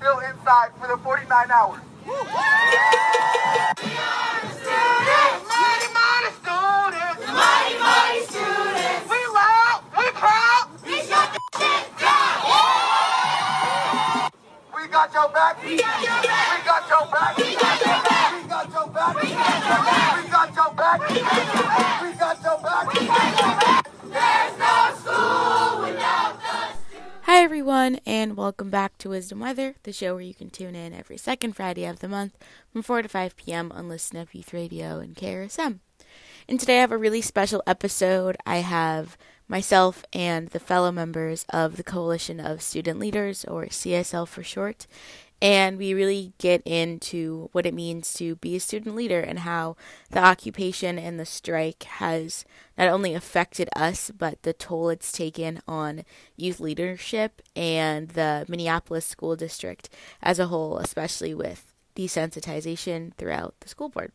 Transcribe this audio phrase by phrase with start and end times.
[0.00, 1.80] still inside for the 49 hours.
[2.06, 2.14] We!
[14.90, 15.64] Got your back!
[15.64, 16.56] We got your back!
[16.56, 17.36] We got your back!
[17.36, 18.34] We got your back!
[18.34, 19.22] We got your back!
[20.16, 21.08] We got your back!
[21.08, 22.02] We got your back!
[22.02, 23.79] We got your back!
[27.80, 31.16] Everyone, and welcome back to Wisdom Weather, the show where you can tune in every
[31.16, 32.36] second Friday of the month
[32.70, 33.72] from 4 to 5 p.m.
[33.72, 35.78] on Listen Up Youth Radio and KRSM.
[36.46, 38.36] And today I have a really special episode.
[38.44, 39.16] I have
[39.48, 44.86] myself and the fellow members of the Coalition of Student Leaders, or CSL for short,
[45.42, 49.76] and we really get into what it means to be a student leader and how
[50.10, 52.44] the occupation and the strike has
[52.76, 56.04] not only affected us, but the toll it's taken on
[56.36, 59.88] youth leadership and the Minneapolis school district
[60.22, 64.12] as a whole, especially with desensitization throughout the school board.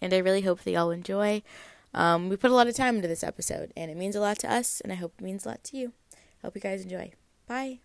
[0.00, 1.42] And I really hope that y'all enjoy.
[1.94, 4.38] Um, we put a lot of time into this episode, and it means a lot
[4.40, 5.92] to us, and I hope it means a lot to you.
[6.42, 7.12] Hope you guys enjoy.
[7.48, 7.78] Bye.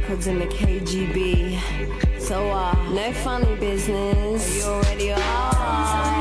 [0.00, 1.58] Records in the KGB.
[2.18, 4.56] So, uh, no funny business.
[4.56, 6.19] You already are.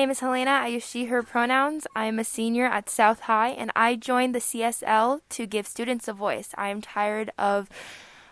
[0.00, 0.52] Name is Helena.
[0.52, 1.86] I use she, her pronouns.
[1.94, 6.08] I am a senior at South High, and I joined the CSL to give students
[6.08, 6.54] a voice.
[6.56, 7.68] I am tired of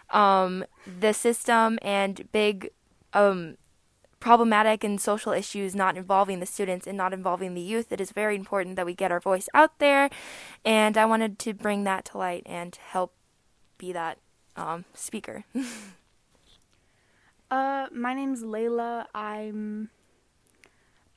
[0.09, 2.71] um, the system and big
[3.13, 3.59] um,
[4.19, 7.93] problematic and social issues not involving the students and not involving the youth.
[7.93, 10.09] It is very important that we get our voice out there,
[10.65, 13.13] and I wanted to bring that to light and help
[13.77, 14.17] be that
[14.57, 15.45] um, speaker.
[17.51, 19.07] Uh, my name's Layla.
[19.15, 19.89] I'm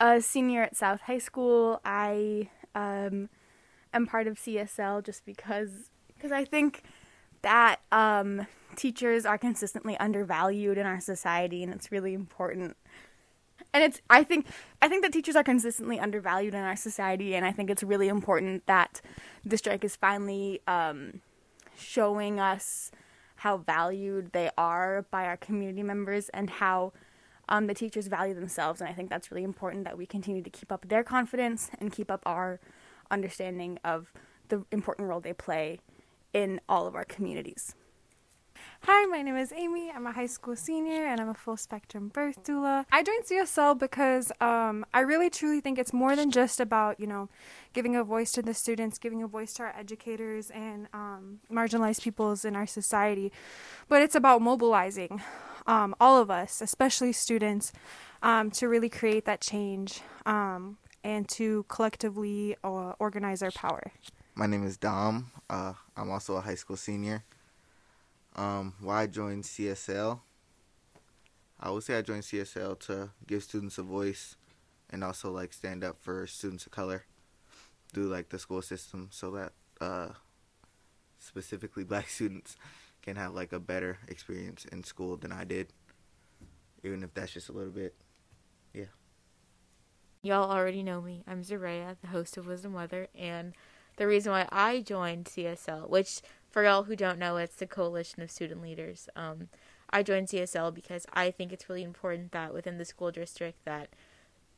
[0.01, 1.79] a senior at South High School.
[1.85, 3.29] I um,
[3.93, 6.83] am part of CSL just because because I think
[7.43, 12.75] that um, teachers are consistently undervalued in our society, and it's really important.
[13.73, 14.47] And it's I think
[14.81, 18.07] I think that teachers are consistently undervalued in our society, and I think it's really
[18.07, 19.01] important that
[19.45, 21.21] the strike is finally um,
[21.77, 22.91] showing us
[23.35, 26.91] how valued they are by our community members and how
[27.51, 28.81] um, the teachers value themselves.
[28.81, 31.91] And I think that's really important that we continue to keep up their confidence and
[31.91, 32.59] keep up our
[33.11, 34.11] understanding of
[34.47, 35.79] the important role they play
[36.33, 37.75] in all of our communities.
[38.83, 39.91] Hi, my name is Amy.
[39.91, 42.85] I'm a high school senior and I'm a full spectrum birth doula.
[42.91, 47.07] I joined CSL because um, I really truly think it's more than just about, you
[47.07, 47.29] know,
[47.73, 52.01] giving a voice to the students, giving a voice to our educators and um, marginalized
[52.01, 53.31] peoples in our society,
[53.89, 55.21] but it's about mobilizing
[55.67, 57.71] um, all of us, especially students,
[58.23, 63.91] um, to really create that change um, and to collectively uh, organize our power.
[64.35, 65.31] My name is Dom.
[65.49, 67.23] Uh, I'm also a high school senior.
[68.35, 70.19] Um, why I joined CSL?
[71.59, 74.35] I would say I joined CSL to give students a voice
[74.89, 77.03] and also like stand up for students of color
[77.93, 80.09] through like the school system so that uh,
[81.19, 82.55] specifically black students
[83.01, 85.73] can have like a better experience in school than I did.
[86.83, 87.95] Even if that's just a little bit.
[88.73, 88.85] Yeah.
[90.23, 91.23] Y'all already know me.
[91.27, 93.53] I'm Zaraya, the host of Wisdom Weather, and
[93.97, 98.21] the reason why I joined CSL, which for y'all who don't know, it's the Coalition
[98.21, 99.09] of Student Leaders.
[99.15, 99.49] Um,
[99.89, 103.89] I joined CSL because I think it's really important that within the school district that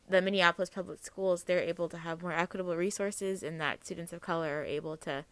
[0.07, 4.21] the Minneapolis public schools they're able to have more equitable resources and that students of
[4.21, 5.25] color are able to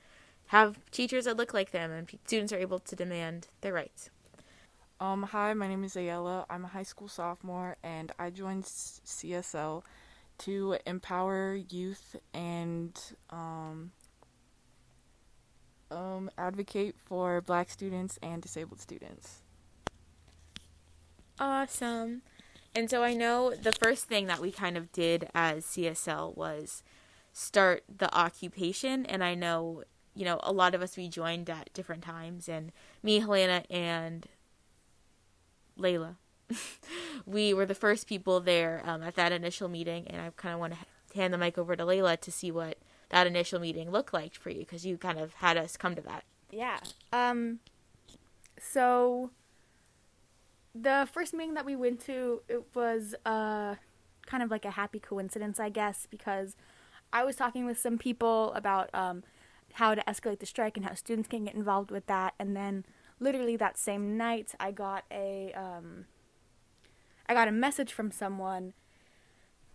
[0.52, 4.10] have teachers that look like them and students are able to demand their rights.
[5.00, 6.46] Um, hi, my name is Ayala.
[6.50, 9.82] I'm a high school sophomore and I joined CSL
[10.40, 13.00] to empower youth and
[13.30, 13.92] um,
[15.90, 19.44] um, advocate for black students and disabled students.
[21.40, 22.24] Awesome.
[22.76, 26.84] And so I know the first thing that we kind of did as CSL was
[27.32, 29.06] start the occupation.
[29.06, 29.84] And I know,
[30.16, 32.50] you know, a lot of us we joined at different times.
[32.50, 32.72] And
[33.02, 34.28] me, Helena, and
[35.80, 36.16] Layla,
[37.26, 40.08] we were the first people there um, at that initial meeting.
[40.08, 42.78] And I kind of want to hand the mic over to Layla to see what
[43.10, 46.02] that initial meeting looked like for you because you kind of had us come to
[46.02, 46.24] that.
[46.52, 46.80] Yeah.
[47.14, 47.60] Um.
[48.60, 49.32] So
[50.76, 53.76] the first meeting that we went to, it was uh
[54.26, 56.56] kind of like a happy coincidence, I guess, because
[57.12, 59.24] I was talking with some people about um
[59.76, 62.86] how to escalate the strike and how students can get involved with that, and then
[63.20, 66.06] literally that same night, I got a um
[67.28, 68.74] I got a message from someone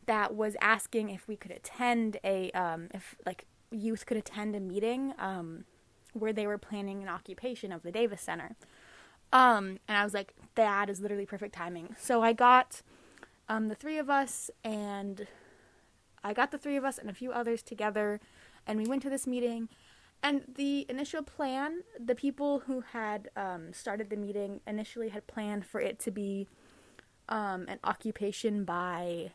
[0.06, 4.60] that was asking if we could attend a um, if like youth could attend a
[4.60, 5.64] meeting um,
[6.12, 8.56] where they were planning an occupation of the Davis Center.
[9.32, 11.96] Um, and I was like, that is literally perfect timing.
[11.98, 12.82] So I got
[13.48, 15.26] um, the three of us, and
[16.22, 18.20] I got the three of us and a few others together,
[18.66, 19.68] and we went to this meeting.
[20.26, 25.64] And the initial plan, the people who had um, started the meeting initially had planned
[25.64, 26.48] for it to be
[27.28, 29.30] um, an occupation by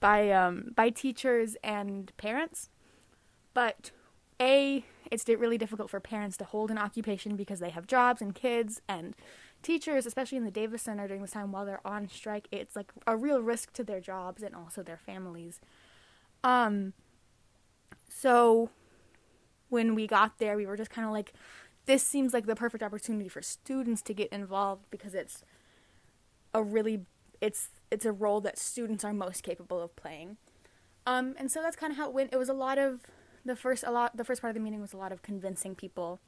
[0.00, 2.70] by um, by teachers and parents.
[3.52, 3.90] But
[4.40, 8.34] a it's really difficult for parents to hold an occupation because they have jobs and
[8.34, 9.14] kids and
[9.62, 12.48] teachers, especially in the Davis Center during this time while they're on strike.
[12.50, 15.60] It's like a real risk to their jobs and also their families.
[16.42, 16.94] Um.
[18.08, 18.70] So
[19.68, 21.32] when we got there, we were just kind of like,
[21.86, 25.44] this seems like the perfect opportunity for students to get involved because it's
[26.54, 27.02] a really
[27.40, 30.36] it's it's a role that students are most capable of playing.
[31.06, 32.32] Um, and so that's kind of how it went.
[32.32, 33.00] It was a lot of
[33.44, 35.74] the first a lot the first part of the meeting was a lot of convincing
[35.74, 36.20] people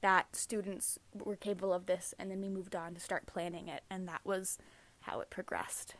[0.00, 3.82] that students were capable of this, and then we moved on to start planning it,
[3.90, 4.58] and that was
[5.00, 5.94] how it progressed.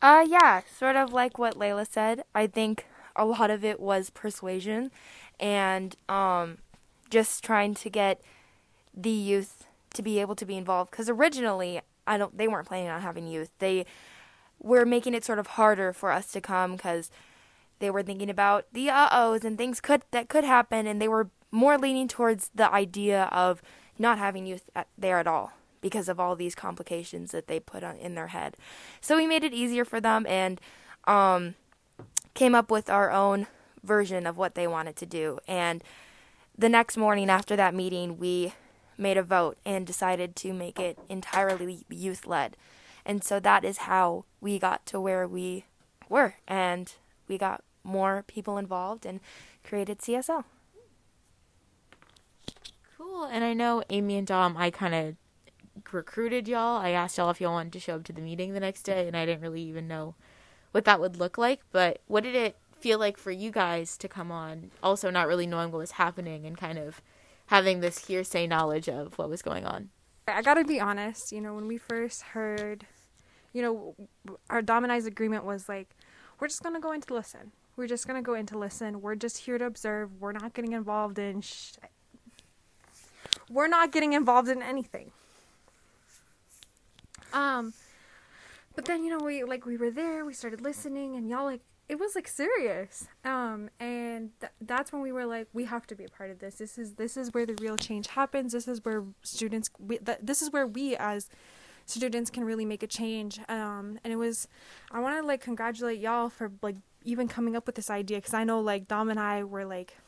[0.00, 2.24] Uh, yeah, sort of like what Layla said.
[2.34, 4.90] I think a lot of it was persuasion
[5.38, 6.58] and um,
[7.10, 8.20] just trying to get
[8.94, 10.90] the youth to be able to be involved.
[10.90, 12.36] Because originally, I don't.
[12.36, 13.50] They weren't planning on having youth.
[13.58, 13.86] They
[14.58, 17.10] were making it sort of harder for us to come because
[17.78, 21.08] they were thinking about the uh ohs and things could that could happen, and they
[21.08, 23.62] were more leaning towards the idea of
[23.98, 27.84] not having youth at, there at all because of all these complications that they put
[27.84, 28.56] on in their head.
[29.00, 30.60] So we made it easier for them and
[31.06, 31.54] um,
[32.34, 33.46] came up with our own
[33.82, 35.38] version of what they wanted to do.
[35.46, 35.82] And
[36.56, 38.54] the next morning after that meeting, we
[38.96, 42.56] made a vote and decided to make it entirely youth led.
[43.04, 45.64] And so that is how we got to where we
[46.08, 46.36] were.
[46.46, 46.92] And
[47.28, 49.20] we got more people involved and
[49.62, 50.44] created CSL.
[52.96, 53.24] Cool.
[53.24, 55.16] And I know Amy and Dom, I kind of
[55.92, 56.80] recruited y'all.
[56.80, 59.06] I asked y'all if y'all wanted to show up to the meeting the next day,
[59.06, 60.14] and I didn't really even know
[60.74, 61.60] what that would look like.
[61.70, 65.46] But what did it feel like for you guys to come on, also not really
[65.46, 67.00] knowing what was happening and kind of
[67.46, 69.90] having this hearsay knowledge of what was going on?
[70.26, 72.86] I gotta be honest, you know, when we first heard,
[73.52, 73.94] you know,
[74.50, 75.90] our Dom and I's agreement was like,
[76.40, 77.52] we're just gonna go in to listen.
[77.76, 79.00] We're just gonna go in to listen.
[79.00, 80.20] We're just here to observe.
[80.20, 81.40] We're not getting involved in.
[81.40, 81.74] Sh-
[83.48, 85.12] we're not getting involved in anything.
[87.32, 87.74] Um,
[88.74, 90.24] but then you know we like we were there.
[90.24, 93.08] We started listening, and y'all like it was like serious.
[93.24, 96.38] Um, and th- that's when we were like, we have to be a part of
[96.38, 96.56] this.
[96.56, 98.52] This is this is where the real change happens.
[98.52, 99.68] This is where students.
[99.78, 101.28] We, th- this is where we as
[101.86, 103.38] students can really make a change.
[103.48, 104.48] Um, and it was,
[104.90, 108.32] I want to like congratulate y'all for like even coming up with this idea because
[108.32, 109.98] I know like Dom and I were like,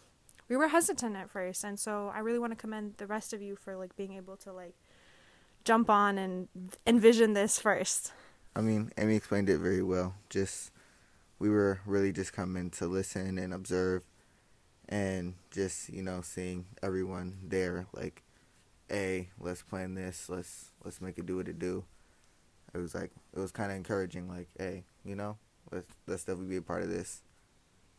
[0.48, 3.42] we were hesitant at first, and so I really want to commend the rest of
[3.42, 4.76] you for like being able to like
[5.64, 6.48] jump on and
[6.86, 8.12] envision this first.
[8.56, 10.14] I mean, Amy explained it very well.
[10.30, 10.70] Just
[11.38, 14.02] we were really just coming to listen and observe,
[14.88, 18.22] and just you know seeing everyone there like,
[18.88, 20.30] hey, let's plan this.
[20.30, 21.84] Let's let's make it do what it do.
[22.72, 24.26] It was like it was kind of encouraging.
[24.26, 25.36] Like, hey, you know,
[25.70, 27.20] let's let's definitely be a part of this.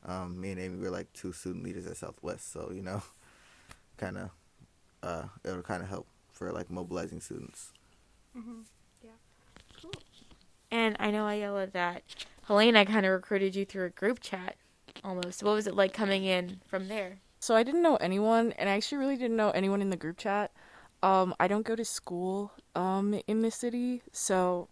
[0.04, 3.04] Um, me and Amy were like two student leaders at Southwest, so you know,
[3.98, 4.32] kind of
[5.04, 7.74] uh, it'll kind of help for like mobilizing students.
[8.36, 8.62] Mm-hmm.
[10.72, 12.04] And I know Ayala that
[12.48, 14.56] Helena kind of recruited you through a group chat
[15.04, 15.44] almost.
[15.44, 17.20] What was it like coming in from there?
[17.40, 20.18] So I didn't know anyone, and I actually really didn't know anyone in the group
[20.18, 20.52] chat.
[21.04, 24.68] Um, I don't go to school um, in the city, so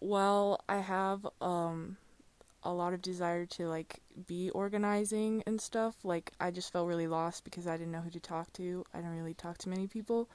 [0.00, 1.96] while I have um,
[2.62, 7.06] a lot of desire to like be organizing and stuff, like I just felt really
[7.06, 8.84] lost because I didn't know who to talk to.
[8.92, 10.28] I don't really talk to many people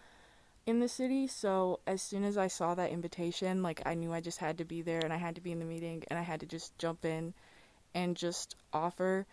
[0.65, 4.21] in the city, so as soon as I saw that invitation, like I knew I
[4.21, 6.21] just had to be there and I had to be in the meeting and I
[6.21, 7.33] had to just jump in
[7.93, 9.25] and just offer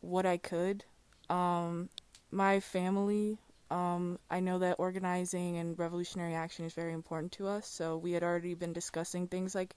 [0.00, 0.84] what I could.
[1.28, 1.88] Um,
[2.30, 3.38] my family,
[3.70, 8.12] um, I know that organizing and revolutionary action is very important to us, so we
[8.12, 9.74] had already been discussing things like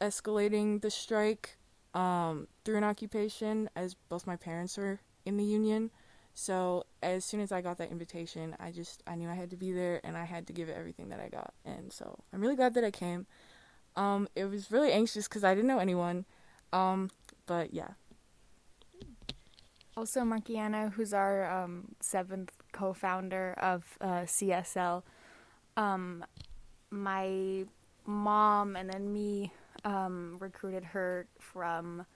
[0.00, 1.56] escalating the strike
[1.94, 5.90] um, through an occupation, as both my parents were in the union.
[6.34, 9.56] So as soon as I got that invitation, I just I knew I had to
[9.56, 11.52] be there and I had to give it everything that I got.
[11.64, 13.26] And so I'm really glad that I came.
[13.96, 16.24] Um, it was really anxious because I didn't know anyone.
[16.72, 17.10] Um,
[17.46, 17.90] but yeah.
[19.94, 25.02] Also, Markiana, who's our um, seventh co-founder of uh, CSL,
[25.76, 26.24] um,
[26.90, 27.64] my
[28.06, 29.52] mom and then me
[29.84, 32.06] um, recruited her from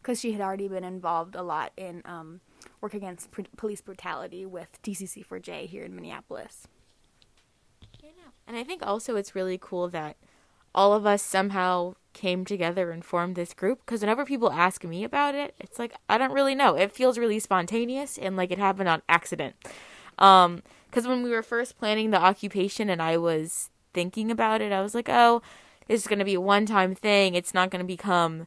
[0.00, 2.40] because she had already been involved a lot in um,
[2.80, 6.68] work against pr- police brutality with TCC4J here in Minneapolis.
[8.46, 10.16] And I think also it's really cool that
[10.74, 15.04] all of us somehow came together and formed this group because whenever people ask me
[15.04, 16.74] about it, it's like I don't really know.
[16.74, 19.54] It feels really spontaneous and like it happened on accident.
[20.18, 24.72] Um cuz when we were first planning the occupation and I was thinking about it,
[24.72, 25.42] I was like, "Oh,
[25.88, 27.34] this is going to be a one-time thing.
[27.34, 28.46] It's not going to become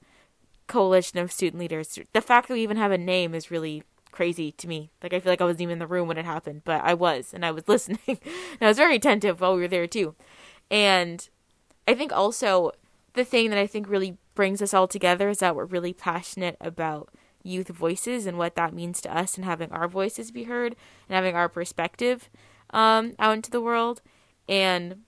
[0.68, 3.84] coalition of student leaders." The fact that we even have a name is really
[4.18, 4.90] crazy to me.
[5.04, 6.96] Like I feel like I wasn't even in the room when it happened, but I
[6.96, 8.00] was and I was listening.
[8.08, 10.16] and I was very attentive while we were there too.
[10.72, 11.30] And
[11.88, 12.72] I think also
[13.14, 16.58] the thing that I think really brings us all together is that we're really passionate
[16.60, 17.10] about
[17.44, 20.76] youth voices and what that means to us and having our voices be heard
[21.08, 22.28] and having our perspective
[22.72, 24.02] um, out into the world.
[24.50, 25.04] And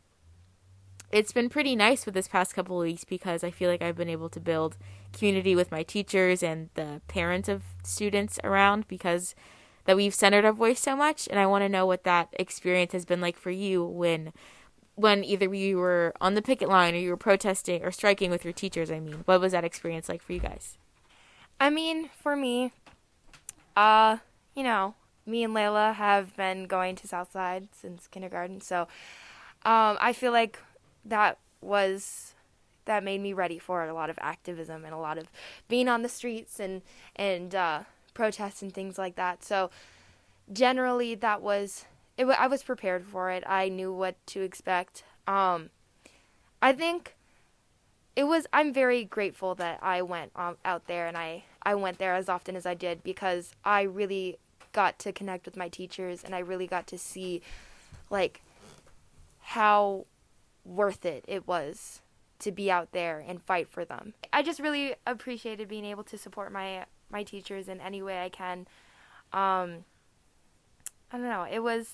[1.11, 3.97] it's been pretty nice with this past couple of weeks because I feel like I've
[3.97, 4.77] been able to build
[5.13, 9.35] community with my teachers and the parents of students around because
[9.85, 12.93] that we've centered our voice so much and I want to know what that experience
[12.93, 14.33] has been like for you when
[14.95, 18.43] when either you were on the picket line or you were protesting or striking with
[18.43, 20.77] your teachers I mean what was that experience like for you guys?
[21.59, 22.71] I mean, for me,
[23.75, 24.17] uh,
[24.55, 28.83] you know, me and Layla have been going to Southside since kindergarten, so
[29.65, 30.59] um, I feel like
[31.03, 32.28] that was
[32.85, 35.27] that made me ready for a lot of activism and a lot of
[35.67, 36.81] being on the streets and
[37.15, 37.83] and uh,
[38.13, 39.43] protests and things like that.
[39.43, 39.69] So
[40.51, 41.85] generally, that was
[42.17, 42.25] it.
[42.25, 43.43] I was prepared for it.
[43.47, 45.03] I knew what to expect.
[45.27, 45.69] Um,
[46.61, 47.15] I think
[48.15, 48.47] it was.
[48.51, 52.29] I'm very grateful that I went um, out there and I I went there as
[52.29, 54.37] often as I did because I really
[54.71, 57.41] got to connect with my teachers and I really got to see
[58.09, 58.41] like
[59.39, 60.05] how
[60.63, 62.01] worth it it was
[62.39, 64.13] to be out there and fight for them.
[64.31, 68.29] I just really appreciated being able to support my my teachers in any way I
[68.29, 68.67] can.
[69.33, 69.85] Um,
[71.11, 71.45] I don't know.
[71.49, 71.93] It was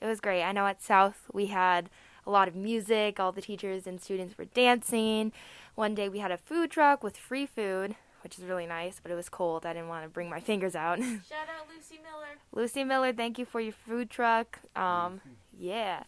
[0.00, 0.42] it was great.
[0.42, 1.90] I know at South we had
[2.26, 3.20] a lot of music.
[3.20, 5.32] All the teachers and students were dancing.
[5.74, 9.10] One day we had a food truck with free food, which is really nice, but
[9.10, 9.66] it was cold.
[9.66, 10.98] I didn't want to bring my fingers out.
[11.00, 12.38] Shout out Lucy Miller.
[12.52, 14.60] Lucy Miller, thank you for your food truck.
[14.76, 15.20] Um,
[15.58, 16.04] yeah.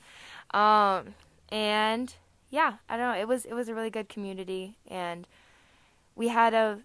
[0.52, 1.14] Um,
[1.50, 2.14] and
[2.54, 3.20] yeah, I don't know.
[3.20, 5.26] It was it was a really good community, and
[6.14, 6.82] we had a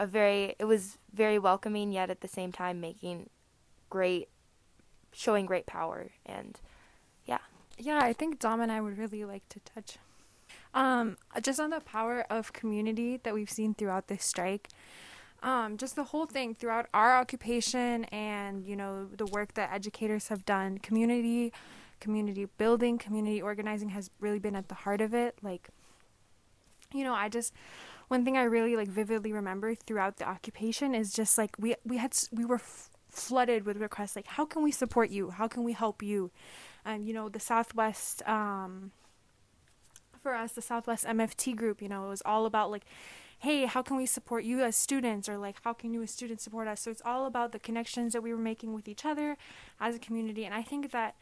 [0.00, 3.30] a very it was very welcoming, yet at the same time making
[3.88, 4.28] great,
[5.12, 6.58] showing great power, and
[7.24, 7.38] yeah.
[7.78, 9.98] Yeah, I think Dom and I would really like to touch
[10.74, 14.70] um, just on the power of community that we've seen throughout this strike.
[15.40, 20.28] Um, just the whole thing throughout our occupation and you know the work that educators
[20.28, 21.52] have done community
[22.00, 25.38] community building community organizing has really been at the heart of it.
[25.42, 25.70] Like
[26.94, 27.52] you know i just
[28.06, 31.96] one thing i really like vividly remember throughout the occupation is just like we we
[31.96, 35.30] had we were f- flooded with requests like how can we support you?
[35.30, 36.30] How can we help you?
[36.84, 38.92] And you know the southwest um
[40.22, 42.84] for us the southwest mft group you know it was all about like
[43.38, 45.28] hey how can we support you as students?
[45.28, 46.80] or like how can you as students support us?
[46.80, 49.36] So it's all about the connections that we were making with each other
[49.80, 50.44] as a community.
[50.44, 51.16] And i think that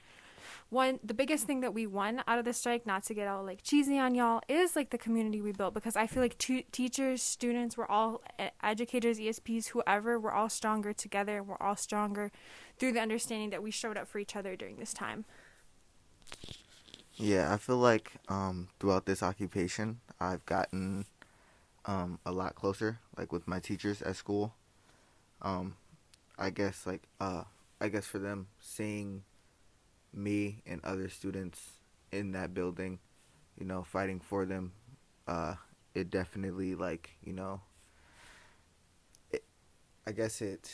[0.71, 3.45] one the biggest thing that we won out of the strike not to get all
[3.45, 6.67] like cheesy on y'all is like the community we built because i feel like t-
[6.73, 8.23] teachers students we're all
[8.63, 12.31] educators esps whoever we're all stronger together we're all stronger
[12.79, 15.25] through the understanding that we showed up for each other during this time
[17.17, 21.07] Yeah, I feel like um, throughout this occupation, I've gotten
[21.87, 24.55] um, a lot closer, like with my teachers at school.
[25.43, 25.77] Um,
[26.39, 27.45] I guess like uh,
[27.81, 29.23] I guess for them seeing
[30.15, 31.73] me and other students
[32.13, 32.99] in that building,
[33.59, 34.73] you know, fighting for them,
[35.29, 35.55] uh,
[35.95, 37.61] it definitely like you know,
[39.31, 39.45] it,
[40.07, 40.71] I guess it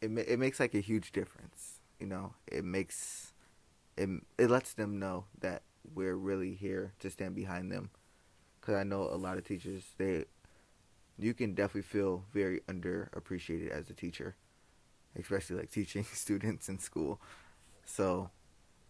[0.00, 1.80] it it makes like a huge difference.
[2.00, 3.32] You know, it makes
[3.96, 5.62] it it lets them know that
[5.94, 7.90] we're really here to stand behind them.
[8.62, 10.24] Cause I know a lot of teachers they
[11.18, 14.36] you can definitely feel very underappreciated as a teacher,
[15.18, 17.20] especially like teaching students in school.
[17.86, 18.30] So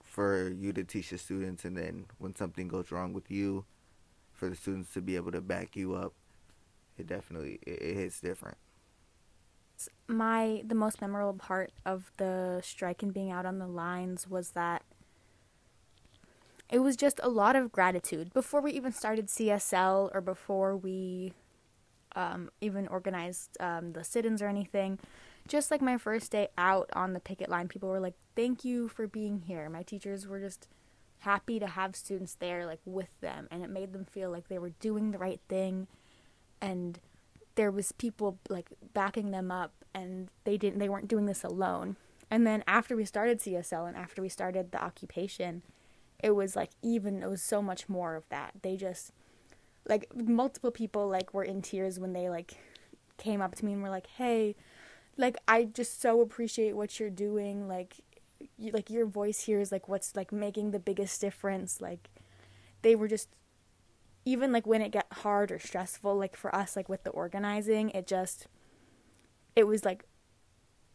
[0.03, 3.65] for you to teach the students and then when something goes wrong with you,
[4.33, 6.13] for the students to be able to back you up,
[6.99, 8.57] it definitely it, it hits different.
[10.09, 14.51] my the most memorable part of the strike and being out on the lines was
[14.51, 14.83] that
[16.71, 21.33] it was just a lot of gratitude before we even started CSL or before we
[22.17, 24.99] um, even organized um, the sit-ins or anything.
[25.47, 28.89] Just like my first day out on the picket line, people were like, "Thank you
[28.89, 30.69] for being here." My teachers were just
[31.21, 34.59] happy to have students there, like with them, and it made them feel like they
[34.59, 35.87] were doing the right thing,
[36.61, 36.99] and
[37.57, 41.97] there was people like backing them up and they didn't they weren't doing this alone
[42.31, 45.63] and then after we started csl and after we started the occupation
[46.23, 49.11] it was like even it was so much more of that they just
[49.89, 52.55] like multiple people like were in tears when they like
[53.17, 54.55] came up to me and were like hey
[55.17, 57.95] like i just so appreciate what you're doing like
[58.59, 62.11] you, like your voice here is like what's like making the biggest difference like
[62.83, 63.29] they were just
[64.25, 67.91] even like when it got hard or stressful like for us like with the organizing
[67.91, 68.47] it just
[69.55, 70.05] it was like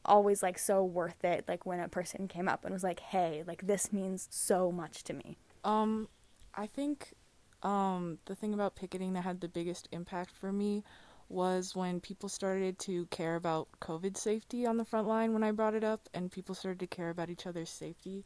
[0.05, 3.43] always like so worth it like when a person came up and was like hey
[3.45, 5.37] like this means so much to me.
[5.63, 6.07] Um,
[6.55, 7.13] I think
[7.61, 10.83] um, the thing about picketing that had the biggest impact for me
[11.31, 15.51] was when people started to care about COVID safety on the front line when I
[15.51, 18.25] brought it up, and people started to care about each other's safety.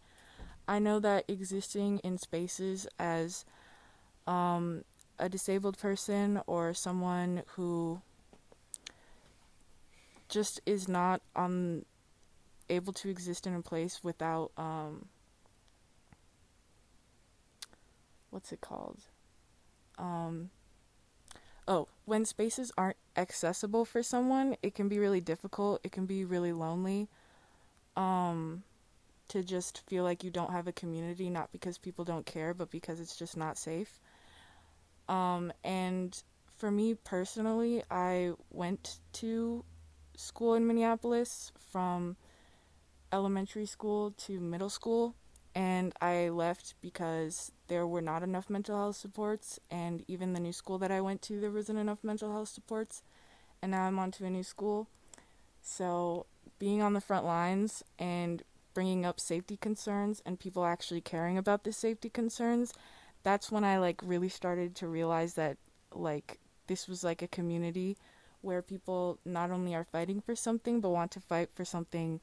[0.68, 3.46] I know that existing in spaces as
[4.28, 4.84] um,
[5.20, 8.02] a disabled person or someone who
[10.28, 11.86] just is not um,
[12.70, 15.08] able to exist in a place without um,
[18.32, 19.00] what's it called?
[19.98, 20.50] Um,
[21.68, 25.82] oh, when spaces aren't accessible for someone, it can be really difficult.
[25.84, 27.08] It can be really lonely.
[27.96, 28.64] Um,
[29.30, 32.70] to just feel like you don't have a community, not because people don't care, but
[32.70, 34.00] because it's just not safe.
[35.10, 36.22] Um, and
[36.58, 39.64] for me personally, I went to
[40.16, 42.16] school in Minneapolis from
[43.12, 45.16] elementary school to middle school
[45.56, 50.52] and I left because there were not enough mental health supports, and even the new
[50.52, 53.04] school that I went to, there wasn't enough mental health supports,
[53.62, 54.90] and now I'm on to a new school.
[55.62, 56.26] So
[56.60, 61.64] being on the front lines and bringing up safety concerns and people actually caring about
[61.64, 62.74] the safety concerns,
[63.24, 65.58] that's when I like really started to realize that
[65.94, 67.98] like this was like a community
[68.42, 72.22] where people not only are fighting for something but want to fight for something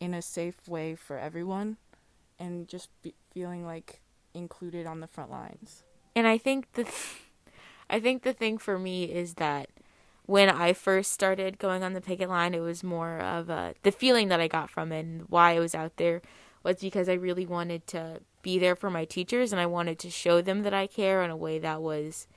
[0.00, 1.76] in a safe way for everyone
[2.40, 2.88] and just
[3.32, 4.00] feeling like
[4.34, 5.84] included on the front lines.
[6.16, 6.86] And I think the
[7.90, 9.68] I think the thing for me is that
[10.26, 13.90] when I first started going on the picket line, it was more of a, the
[13.90, 16.22] feeling that I got from it and why I was out there
[16.62, 20.10] was because I really wanted to be there for my teachers and I wanted to
[20.10, 22.28] show them that I care in a way that was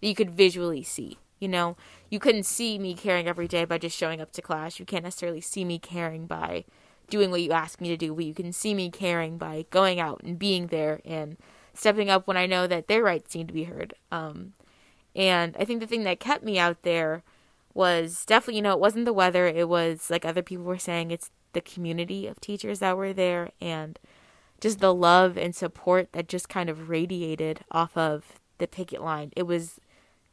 [0.00, 1.18] that you could visually see.
[1.40, 1.76] You know,
[2.08, 4.78] you couldn't see me caring every day by just showing up to class.
[4.78, 6.64] You can't necessarily see me caring by
[7.12, 10.00] doing what you ask me to do, but you can see me caring by going
[10.00, 11.36] out and being there and
[11.74, 13.92] stepping up when I know that their rights need to be heard.
[14.10, 14.54] Um,
[15.14, 17.22] and I think the thing that kept me out there
[17.74, 19.46] was definitely, you know, it wasn't the weather.
[19.46, 23.50] It was like other people were saying, it's the community of teachers that were there
[23.60, 23.98] and
[24.58, 29.32] just the love and support that just kind of radiated off of the picket line.
[29.36, 29.78] It was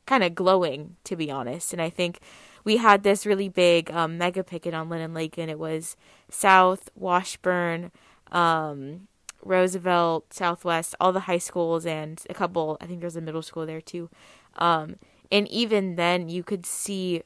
[0.05, 1.73] kind of glowing, to be honest.
[1.73, 2.21] And I think
[2.63, 5.95] we had this really big um, mega picket on Lennon Lake, and it was
[6.29, 7.91] South, Washburn,
[8.31, 9.07] um,
[9.43, 13.65] Roosevelt, Southwest, all the high schools, and a couple, I think there's a middle school
[13.65, 14.09] there too.
[14.57, 14.97] Um,
[15.31, 17.23] and even then, you could see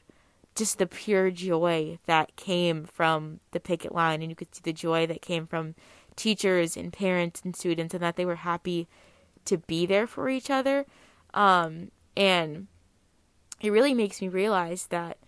[0.54, 4.72] just the pure joy that came from the picket line, and you could see the
[4.72, 5.74] joy that came from
[6.16, 8.86] teachers and parents and students, and that they were happy
[9.44, 10.86] to be there for each other.
[11.32, 12.68] Um, and
[13.60, 15.18] it really makes me realize that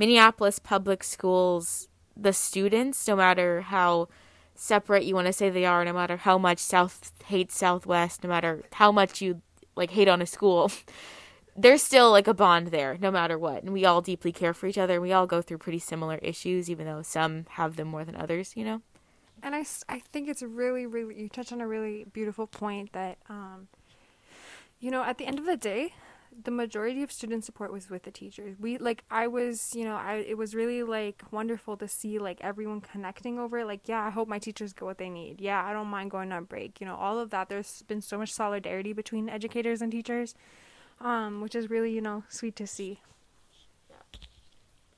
[0.00, 1.86] Minneapolis public schools,
[2.16, 4.08] the students, no matter how
[4.54, 8.30] separate you want to say they are, no matter how much South hates Southwest, no
[8.30, 9.42] matter how much you
[9.76, 10.72] like hate on a school,
[11.54, 13.62] there's still like a bond there, no matter what.
[13.62, 14.94] And we all deeply care for each other.
[14.94, 18.16] And we all go through pretty similar issues, even though some have them more than
[18.16, 18.80] others, you know?
[19.42, 23.18] And I, I think it's really, really, you touch on a really beautiful point that,
[23.28, 23.68] um,
[24.78, 25.92] you know, at the end of the day,
[26.44, 28.56] the majority of student support was with the teachers.
[28.58, 32.38] We like I was, you know, I it was really like wonderful to see like
[32.42, 33.66] everyone connecting over it.
[33.66, 35.40] Like, yeah, I hope my teachers get what they need.
[35.40, 36.80] Yeah, I don't mind going on break.
[36.80, 37.48] You know, all of that.
[37.48, 40.34] There's been so much solidarity between educators and teachers,
[41.00, 43.00] um, which is really you know sweet to see.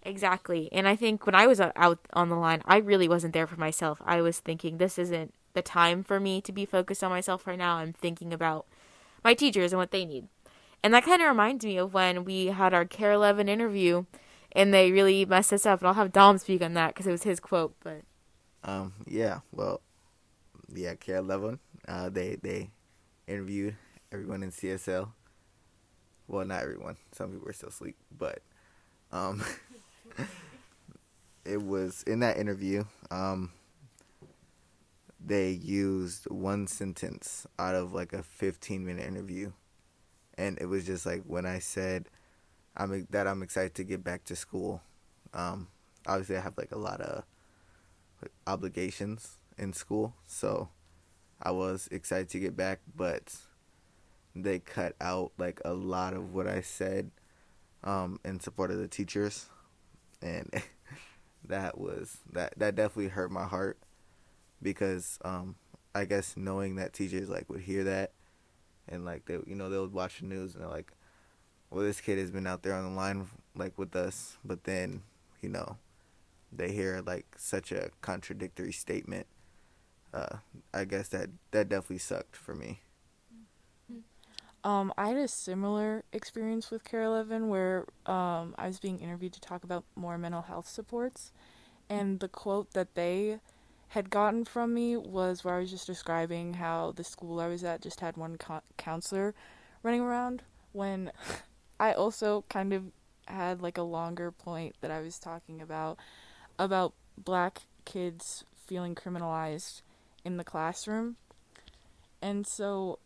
[0.05, 0.69] Exactly.
[0.73, 3.47] And I think when I was uh, out on the line, I really wasn't there
[3.47, 4.03] for myself.
[4.05, 7.59] I was thinking, this isn't the time for me to be focused on myself right
[7.59, 7.77] now.
[7.77, 8.67] I'm thinking about
[9.23, 10.27] my teachers and what they need.
[10.83, 14.05] And that kind of reminds me of when we had our KARE 11 interview
[14.53, 15.81] and they really messed us up.
[15.81, 17.75] And I'll have Dom speak on that because it was his quote.
[17.83, 18.03] But
[18.65, 19.81] Um, yeah, well,
[20.75, 22.71] yeah, KARE 11, uh, they, they
[23.27, 23.77] interviewed
[24.11, 25.13] everyone in CSL.
[26.29, 26.97] Well, not everyone.
[27.13, 28.43] Some people were still asleep, but,
[29.11, 29.43] um,
[31.45, 33.53] it was in that interview, um,
[35.25, 39.53] they used one sentence out of like a 15 minute interview.
[40.39, 42.09] And it was just like when I said
[42.77, 44.83] I'm that I'm excited to get back to school.
[45.35, 45.69] Um,
[46.07, 47.25] obviously I have like a lot of
[48.47, 50.69] obligations in school, so
[51.43, 53.37] I was excited to get back, but
[54.35, 57.11] they cut out like a lot of what I said
[57.85, 59.47] um, in support of the teachers,
[60.23, 60.51] and
[61.47, 63.79] that was that that definitely hurt my heart
[64.63, 65.57] because um,
[65.95, 68.13] I guess knowing that teachers like would hear that
[68.89, 70.93] and like they you know they would watch the news and they're like,
[71.71, 75.03] well this kid has been out there on the line like with us, but then
[75.41, 75.77] you know
[76.53, 79.27] they hear like such a contradictory statement.
[80.13, 80.37] Uh,
[80.75, 82.81] I guess that that definitely sucked for me.
[84.65, 89.33] Um, I had a similar experience with KARE 11 where um, I was being interviewed
[89.33, 91.33] to talk about more mental health supports.
[91.91, 93.41] And the quote that they
[93.93, 97.63] had gotten from me was where I was just describing how the school I was
[97.63, 99.35] at just had one co- counselor
[99.83, 101.13] running around when
[101.79, 102.85] I also kind of
[103.27, 105.99] had like a longer point that I was talking about
[106.59, 109.83] about black kids feeling criminalized
[110.25, 111.17] in the classroom.
[112.23, 112.99] And so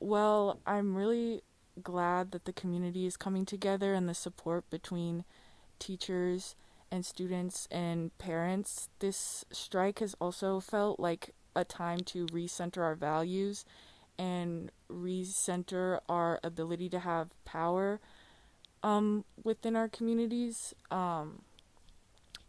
[0.00, 1.42] well, I'm really
[1.80, 5.24] glad that the community is coming together and the support between
[5.78, 6.56] teachers
[6.90, 8.88] and students and parents.
[8.98, 13.64] This strike has also felt like a time to recenter our values
[14.18, 18.00] and recenter our ability to have power
[18.82, 20.74] um, within our communities.
[20.90, 21.42] Um,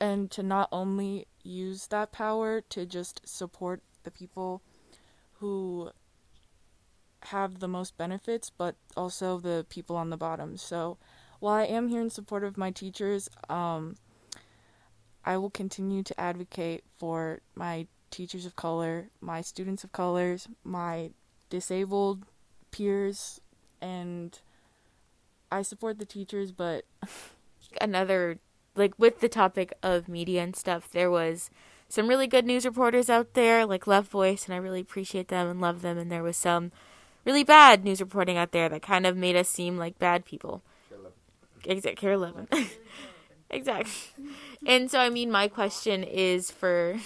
[0.02, 4.64] and to not only use that power to just support the people
[5.34, 5.92] who
[7.26, 10.58] have the most benefits, but also the people on the bottom.
[10.58, 10.98] So
[11.40, 13.96] while I am here in support of my teachers, um,
[15.26, 21.12] I will continue to advocate for my teachers of color, my students of colors, my
[21.50, 22.26] disabled
[22.72, 23.40] peers,
[23.82, 24.40] and
[25.52, 26.86] I support the teachers, but
[27.82, 28.40] another
[28.76, 31.50] like with the topic of media and stuff, there was
[31.90, 35.50] some really good news reporters out there, like Left Voice, and I really appreciate them
[35.50, 35.98] and love them.
[35.98, 36.72] And there was some
[37.26, 40.62] really bad news reporting out there that kind of made us seem like bad people.
[41.66, 42.48] Exactly, KARE Eleven.
[43.52, 44.26] exactly.
[44.66, 47.00] And so, I mean, my question is for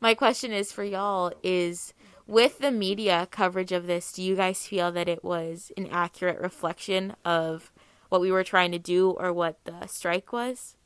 [0.00, 1.94] my question is for y'all is
[2.26, 6.40] with the media coverage of this, do you guys feel that it was an accurate
[6.40, 7.72] reflection of
[8.08, 10.76] what we were trying to do or what the strike was?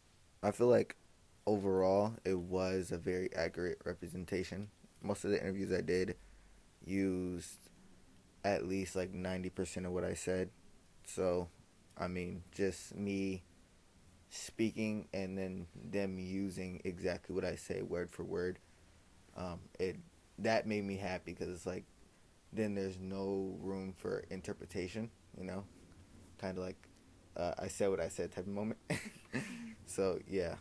[0.42, 0.96] I feel like
[1.46, 4.68] overall it was a very accurate representation.
[5.02, 6.16] Most of the interviews I did
[6.84, 7.70] used
[8.44, 10.50] at least like 90% of what I said.
[11.04, 11.48] So,
[11.98, 13.42] I mean, just me
[14.30, 18.58] speaking and then them using exactly what I say word for word.
[19.36, 19.96] Um, it
[20.38, 21.84] that made me happy because it's like
[22.52, 25.64] then there's no room for interpretation, you know,
[26.38, 26.76] kind of like
[27.36, 28.78] uh, I said what I said type of moment.
[29.86, 30.54] so yeah.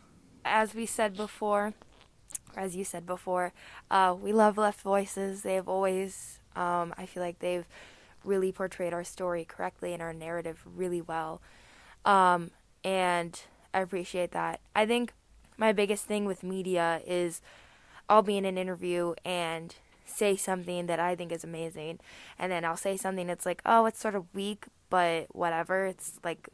[0.44, 1.74] As we said before,
[2.56, 3.52] or as you said before,
[3.90, 5.42] uh, we love Left Voices.
[5.42, 7.66] They've always, um, I feel like they've
[8.24, 11.40] really portrayed our story correctly and our narrative really well.
[12.04, 12.50] Um,
[12.84, 13.40] and
[13.72, 14.60] I appreciate that.
[14.74, 15.12] I think
[15.56, 17.40] my biggest thing with media is
[18.08, 22.00] I'll be in an interview and say something that I think is amazing,
[22.38, 25.86] and then I'll say something that's like, oh, it's sort of weak, but whatever.
[25.86, 26.48] It's like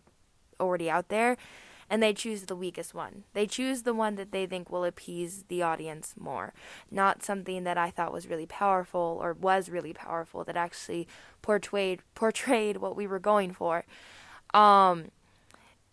[0.60, 1.36] already out there.
[1.88, 3.22] And they choose the weakest one.
[3.32, 6.52] They choose the one that they think will appease the audience more,
[6.90, 11.06] not something that I thought was really powerful or was really powerful that actually
[11.42, 13.84] portrayed portrayed what we were going for.
[14.52, 15.12] Um,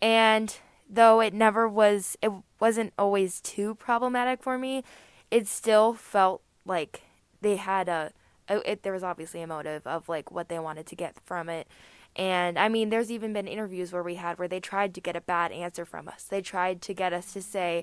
[0.02, 0.56] and
[0.88, 4.82] though it never was, it wasn't always too problematic for me
[5.34, 7.02] it still felt like
[7.40, 8.12] they had a,
[8.48, 11.66] it, there was obviously a motive of like what they wanted to get from it.
[12.14, 15.16] And i mean there's even been interviews where we had where they tried to get
[15.16, 16.22] a bad answer from us.
[16.22, 17.82] They tried to get us to say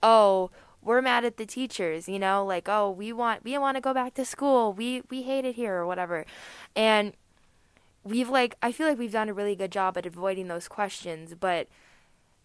[0.00, 3.80] oh we're mad at the teachers you know like oh we want we want to
[3.80, 4.72] go back to school.
[4.72, 6.24] We we hate it here or whatever.
[6.76, 7.14] And
[8.04, 11.34] we've like i feel like we've done a really good job at avoiding those questions
[11.34, 11.66] but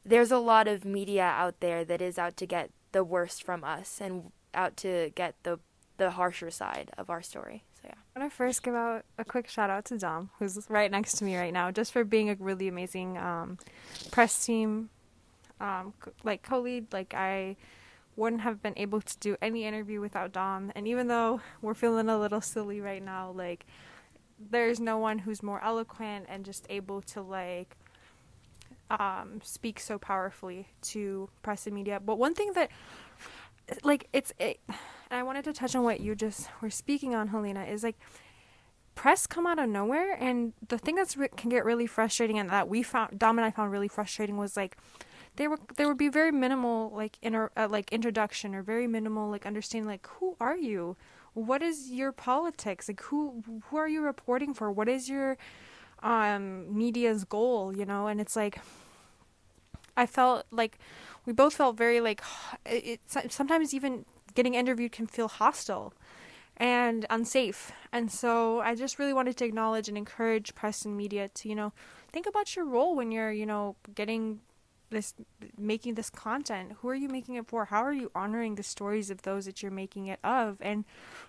[0.05, 3.63] there's a lot of media out there that is out to get the worst from
[3.63, 5.59] us and out to get the
[5.97, 7.63] the harsher side of our story.
[7.75, 7.95] So yeah.
[8.15, 11.17] I want to first give out a quick shout out to Dom, who's right next
[11.19, 13.59] to me right now, just for being a really amazing um,
[14.09, 14.89] press team,
[15.59, 16.91] um, like co-lead.
[16.91, 17.55] Like I
[18.15, 22.09] wouldn't have been able to do any interview without Dom, and even though we're feeling
[22.09, 23.65] a little silly right now, like
[24.49, 27.77] there's no one who's more eloquent and just able to like
[28.99, 31.99] um, speak so powerfully to press and media.
[31.99, 32.69] But one thing that,
[33.83, 37.29] like, it's, it, and I wanted to touch on what you just were speaking on,
[37.29, 37.97] Helena, is like,
[38.95, 40.13] press come out of nowhere.
[40.19, 43.45] And the thing that's re- can get really frustrating and that we found, Dom and
[43.45, 44.77] I found really frustrating was like,
[45.35, 49.29] they were there would be very minimal like inter uh, like introduction or very minimal
[49.29, 50.97] like understanding like who are you?
[51.33, 52.89] What is your politics?
[52.89, 54.71] Like who who are you reporting for?
[54.71, 55.37] What is your
[56.03, 57.75] um media's goal?
[57.75, 58.07] You know?
[58.07, 58.59] And it's like
[59.95, 60.77] I felt like
[61.25, 62.21] we both felt very like
[62.65, 65.93] it, it sometimes even getting interviewed can feel hostile
[66.57, 67.71] and unsafe.
[67.91, 71.55] And so I just really wanted to acknowledge and encourage press and media to, you
[71.55, 71.73] know,
[72.11, 74.41] think about your role when you're, you know, getting
[74.91, 75.13] this
[75.57, 76.73] making this content.
[76.81, 77.65] Who are you making it for?
[77.65, 80.57] How are you honoring the stories of those that you're making it of?
[80.61, 80.85] And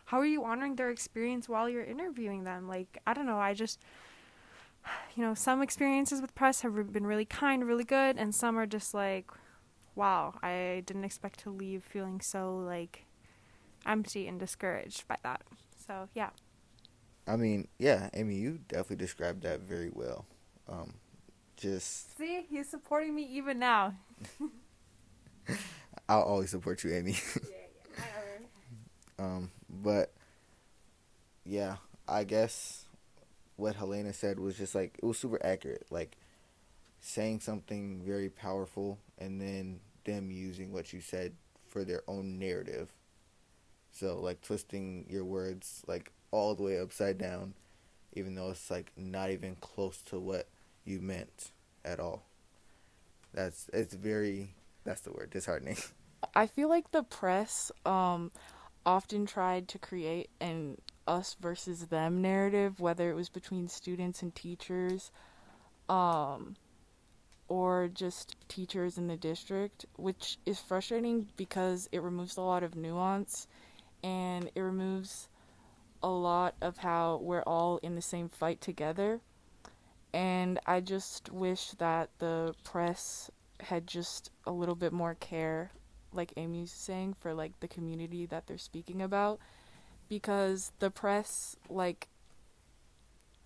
[0.07, 2.68] how are you honoring their experience while you're interviewing them?
[2.68, 3.81] Like, I don't know, I just
[5.16, 8.66] you know, some experiences with press have been really kind, really good, and some are
[8.66, 9.30] just like,
[9.94, 13.04] wow, I didn't expect to leave feeling so like
[13.86, 15.42] empty and discouraged by that.
[15.86, 16.30] So, yeah.
[17.26, 20.26] I mean, yeah, Amy, you definitely described that very well.
[20.68, 20.94] Um,
[21.56, 23.94] just see, he's supporting me even now.
[26.08, 27.16] I'll always support you, Amy.
[27.36, 27.56] yeah,
[27.98, 28.04] yeah,
[29.24, 30.12] um, but
[31.44, 31.76] yeah,
[32.08, 32.86] I guess
[33.56, 35.86] what Helena said was just like it was super accurate.
[35.90, 36.16] Like
[37.00, 41.32] saying something very powerful and then them using what you said
[41.66, 42.92] for their own narrative.
[43.92, 47.54] So like twisting your words like all the way upside down,
[48.14, 50.48] even though it's like not even close to what
[50.84, 51.50] you meant
[51.84, 52.24] at all.
[53.34, 55.76] That's it's very that's the word disheartening.
[56.34, 58.30] I feel like the press um
[58.84, 64.34] often tried to create an us versus them narrative, whether it was between students and
[64.34, 65.10] teachers,
[65.88, 66.56] um,
[67.48, 72.76] or just teachers in the district, which is frustrating because it removes a lot of
[72.76, 73.46] nuance
[74.02, 75.28] and it removes
[76.02, 79.20] a lot of how we're all in the same fight together.
[80.12, 85.70] And I just wish that the press had just a little bit more care,
[86.12, 89.38] like Amy's saying, for like the community that they're speaking about.
[90.08, 92.08] Because the press, like,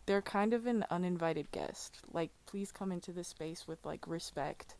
[0.06, 1.98] they're kind of an uninvited guest.
[2.12, 4.76] Like, please come into this space with like respect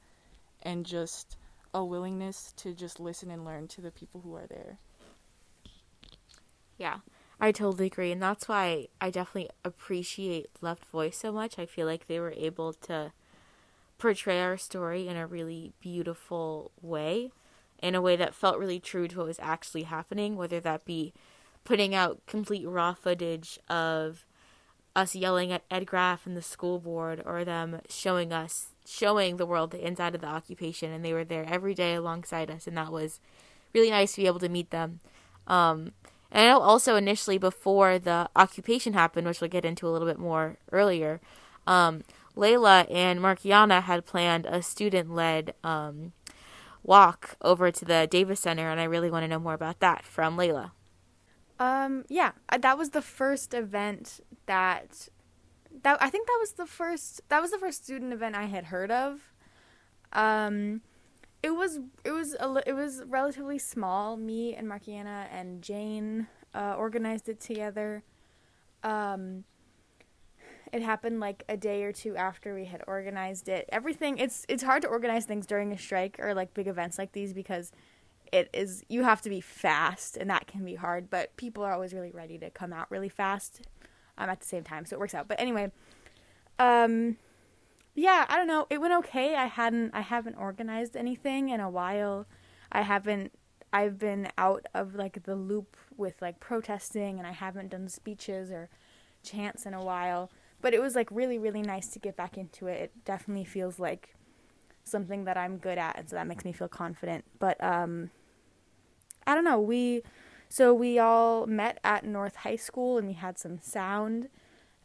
[0.63, 1.37] and just
[1.75, 4.79] a willingness to just listen and learn to the people who are there.
[6.79, 6.99] Yeah,
[7.41, 8.13] I totally agree.
[8.13, 11.59] And that's why I definitely appreciate Left Voice so much.
[11.59, 13.13] I feel like they were able to
[13.99, 17.31] portray our story in a really beautiful way,
[17.83, 21.13] in a way that felt really true to what was actually happening, whether that be
[21.67, 24.25] putting out complete raw footage of
[24.95, 29.47] us yelling at Ed Graff and the school board or them showing us showing the
[29.47, 32.77] world the inside of the occupation and they were there every day alongside us and
[32.79, 33.21] that was
[33.75, 35.01] really nice to be able to meet them
[35.47, 35.93] um,
[36.31, 40.09] and I know also initially before the occupation happened, which we'll get into a little
[40.09, 41.21] bit more earlier,
[41.67, 42.03] um,
[42.37, 46.13] Layla and Markiana had planned a student led um,
[46.83, 50.05] walk over to the Davis Center, and I really want to know more about that
[50.05, 50.73] from Layla.
[51.59, 55.09] Um, yeah, that was the first event that
[55.83, 58.67] that I think that was the first that was the first student event I had
[58.67, 59.33] heard of.
[60.13, 60.83] Um,
[61.43, 64.17] it was it was a, it was relatively small.
[64.17, 68.03] Me and Markiana and Jane uh, organized it together.
[68.83, 69.45] Um,
[70.73, 73.69] it happened like a day or two after we had organized it.
[73.71, 77.13] Everything it's it's hard to organize things during a strike or like big events like
[77.13, 77.73] these because
[78.33, 81.11] it is you have to be fast and that can be hard.
[81.11, 83.63] But people are always really ready to come out really fast
[84.19, 85.29] um, at the same time, so it works out.
[85.29, 85.71] But anyway,
[86.59, 87.17] um,
[87.95, 88.67] yeah, I don't know.
[88.71, 89.35] It went okay.
[89.35, 92.27] I hadn't I haven't organized anything in a while.
[92.73, 93.33] I haven't
[93.73, 98.51] I've been out of like the loop with like protesting and I haven't done speeches
[98.51, 98.69] or
[99.23, 100.31] chants in a while.
[100.61, 102.81] But it was like really really nice to get back into it.
[102.81, 104.16] It definitely feels like
[104.87, 107.25] something that I'm good at and so that makes me feel confident.
[107.39, 108.11] But um
[109.27, 109.61] I don't know.
[109.61, 110.03] We
[110.49, 114.29] so we all met at North High School and we had some sound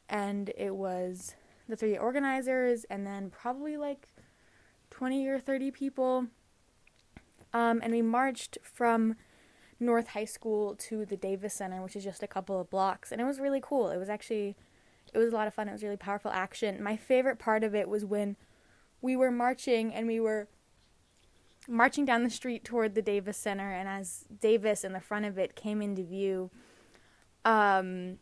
[0.10, 1.36] and it was
[1.70, 4.10] the three organizers and then probably like
[4.90, 6.28] 20 or 30 people.
[7.54, 9.16] Um, and we marched from
[9.80, 13.12] North High School to the Davis Center, which is just a couple of blocks.
[13.12, 13.90] And it was really cool.
[13.90, 14.56] It was actually,
[15.14, 15.68] it was a lot of fun.
[15.68, 16.84] It was really powerful action.
[16.84, 18.36] My favorite part of it was when
[19.02, 20.48] we were marching and we were
[21.68, 23.72] marching down the street toward the Davis Center.
[23.72, 26.50] And as Davis in the front of it came into view,
[27.46, 28.18] um,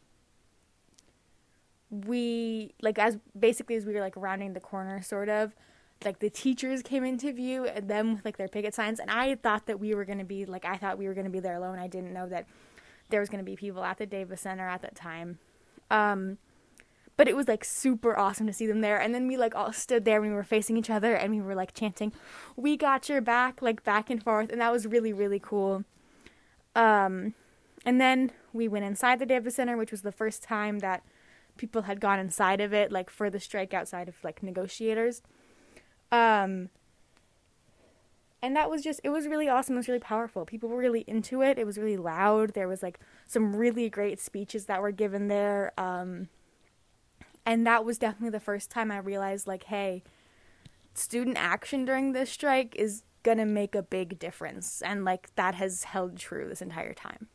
[1.90, 5.56] we like as basically as we were like rounding the corner sort of
[6.06, 9.00] like the teachers came into view and them with like their picket signs.
[9.00, 11.26] And i thought that we were going to be like i thought we were going
[11.26, 11.80] to be there alone.
[11.80, 12.46] I didn't know that
[13.10, 15.40] there was going to be people at the davis center at that time.
[15.90, 16.38] Um
[17.20, 18.98] but it was like super awesome to see them there.
[18.98, 21.42] And then we like all stood there and we were facing each other and we
[21.42, 22.14] were like chanting
[22.56, 24.50] we got your back like back and forth.
[24.50, 25.84] And that was really really cool.
[26.78, 27.34] Um
[27.86, 31.04] and then we went inside the davis center which was the first time that
[31.58, 35.22] people had gone inside of it like for the strike outside of like negotiators.
[36.14, 36.70] Um
[38.42, 39.76] and that was just it was really awesome.
[39.76, 40.46] It was really powerful.
[40.46, 41.60] People were really into it.
[41.60, 42.54] It was really loud.
[42.54, 45.74] There was like some really great speeches that were given there.
[45.78, 46.30] Um
[47.46, 50.04] and that was definitely the first time i realized like hey
[50.94, 55.84] student action during this strike is gonna make a big difference and like that has
[55.86, 57.28] held true this entire time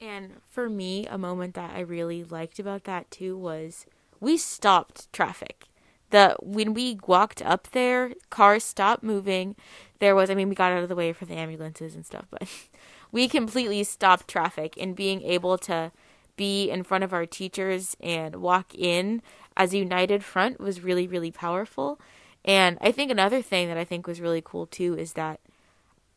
[0.00, 3.86] And for me, a moment that I really liked about that too was
[4.20, 5.66] we stopped traffic.
[6.10, 9.56] The when we walked up there, cars stopped moving.
[10.00, 12.26] There was I mean we got out of the way for the ambulances and stuff,
[12.30, 12.48] but
[13.12, 15.92] we completely stopped traffic and being able to
[16.36, 19.22] be in front of our teachers and walk in
[19.56, 22.00] as a united front was really really powerful.
[22.44, 25.40] And I think another thing that I think was really cool too is that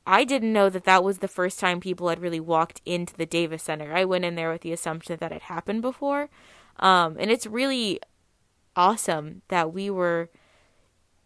[0.06, 3.26] I didn't know that that was the first time people had really walked into the
[3.26, 3.94] Davis Center.
[3.94, 6.30] I went in there with the assumption that it happened before.
[6.80, 8.00] Um, and it's really
[8.76, 10.30] awesome that we were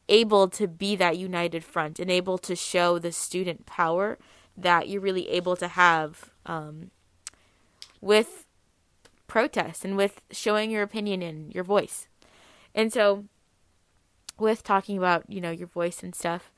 [0.10, 4.18] able to be that united front and able to show the student power
[4.58, 6.92] that you're really able to have um,
[8.02, 8.48] with
[9.32, 12.10] protest and with showing your opinion and your voice.
[12.76, 13.24] And so,
[14.38, 16.52] with talking about, you know, your voice and stuff,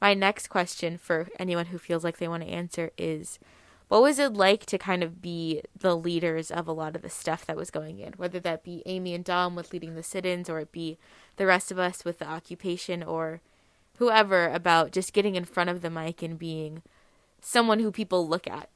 [0.00, 3.40] my next question for anyone who feels like they want to answer is
[3.88, 7.10] what was it like to kind of be the leaders of a lot of the
[7.10, 8.12] stuff that was going in?
[8.12, 10.98] Whether that be Amy and Dom with leading the sit ins, or it be
[11.34, 13.40] the rest of us with the occupation, or
[13.96, 16.82] whoever about just getting in front of the mic and being
[17.40, 18.70] someone who people look at.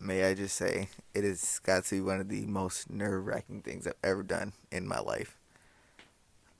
[0.00, 3.62] May I just say, it has got to be one of the most nerve wracking
[3.62, 5.36] things I've ever done in my life.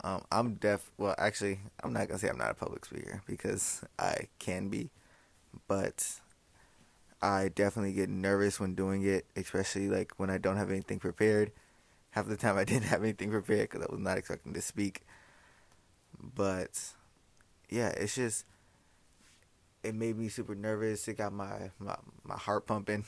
[0.02, 0.90] Um, I'm deaf.
[0.98, 4.90] Well, actually, I'm not gonna say I'm not a public speaker because I can be,
[5.66, 6.20] but
[7.22, 11.52] I definitely get nervous when doing it, especially like when I don't have anything prepared.
[12.10, 15.00] Half the time I didn't have anything prepared because I was not expecting to speak.
[16.22, 16.92] But
[17.70, 18.44] yeah, it's just
[19.84, 21.06] it made me super nervous.
[21.08, 23.04] It got my my, my heart pumping.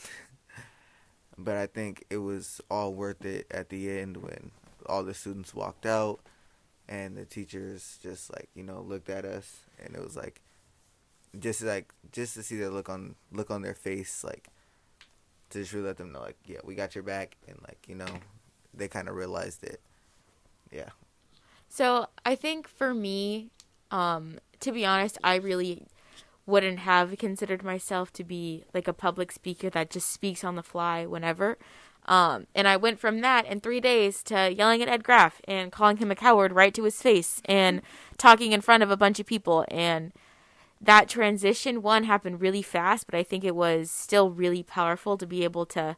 [1.39, 4.53] but I think it was all worth it at the end when
[4.87, 6.21] all the students walked out
[6.89, 10.41] and the teachers just like you know looked at us and it was like
[11.39, 14.49] just like just to see the look on look on their face like
[15.51, 17.95] to just really let them know like yeah we got your back and like you
[17.95, 18.07] know
[18.75, 19.81] they kind of realized it
[20.73, 20.91] yeah
[21.69, 23.51] So I think for me,
[23.91, 25.87] um, to be honest, I really
[26.47, 30.63] wouldn't have considered myself to be like a public speaker that just speaks on the
[30.63, 31.59] fly whenever.
[32.07, 35.73] Um, and I went from that in three days to yelling at Ed Graff and
[35.73, 37.83] calling him a coward right to his face and
[38.17, 39.65] talking in front of a bunch of people.
[39.69, 40.13] And
[40.81, 45.27] that transition, one, happened really fast, but I think it was still really powerful to
[45.27, 45.97] be able to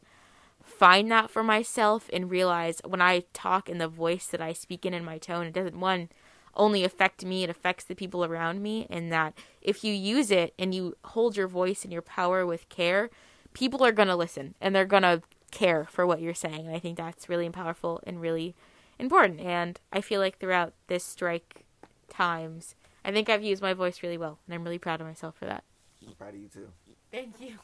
[0.62, 4.86] find that for myself and realize when I talk in the voice that I speak
[4.86, 6.08] in in my tone, it doesn't one
[6.54, 10.54] only affect me, it affects the people around me, and that if you use it
[10.58, 13.10] and you hold your voice and your power with care,
[13.52, 16.66] people are gonna listen and they're gonna care for what you're saying.
[16.66, 18.54] And I think that's really powerful and really
[18.98, 19.40] important.
[19.40, 21.64] And I feel like throughout this strike
[22.08, 22.74] times,
[23.04, 25.46] I think I've used my voice really well, and I'm really proud of myself for
[25.46, 25.64] that.
[26.06, 26.68] i'm proud of you too
[27.10, 27.54] Thank you.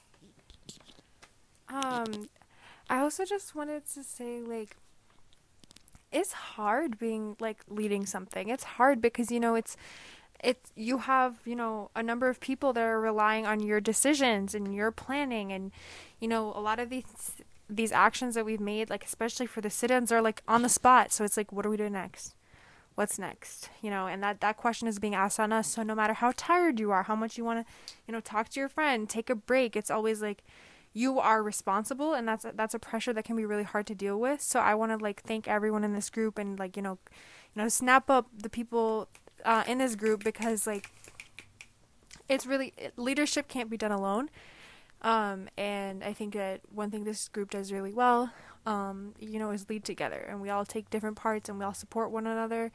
[1.68, 2.28] Um,
[2.88, 4.76] I also just wanted to say, like,
[6.14, 8.48] it's hard being like leading something.
[8.48, 9.76] It's hard because you know it's
[10.42, 14.54] it's you have you know a number of people that are relying on your decisions
[14.54, 15.72] and your planning and
[16.20, 19.70] you know a lot of these these actions that we've made like especially for the
[19.70, 21.12] sit-ins are like on the spot.
[21.12, 22.34] So it's like what do we do next?
[22.94, 23.70] What's next?
[23.82, 25.66] You know and that that question is being asked on us.
[25.66, 27.72] So no matter how tired you are how much you want to
[28.06, 30.44] you know talk to your friend take a break it's always like
[30.94, 33.94] you are responsible and that's a, that's a pressure that can be really hard to
[33.94, 34.40] deal with.
[34.40, 36.98] So i want to like thank everyone in this group and like you know
[37.54, 39.08] you know snap up the people
[39.44, 40.90] uh, in this group because like
[42.28, 44.30] it's really leadership can't be done alone.
[45.02, 48.32] Um, and i think that one thing this group does really well
[48.66, 50.24] um, you know is lead together.
[50.28, 52.72] And we all take different parts and we all support one another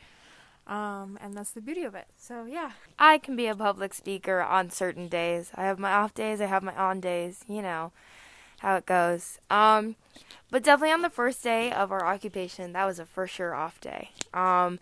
[0.70, 4.42] um, and that's the beauty of it so yeah I can be a public speaker
[4.42, 5.52] on certain days.
[5.56, 7.94] I have my off days, I have my on days, you know
[8.60, 9.40] how it goes.
[9.50, 9.96] Um,
[10.52, 13.80] but definitely on the first day of our occupation, that was a for sure off
[13.80, 14.12] day.
[14.34, 14.80] Um,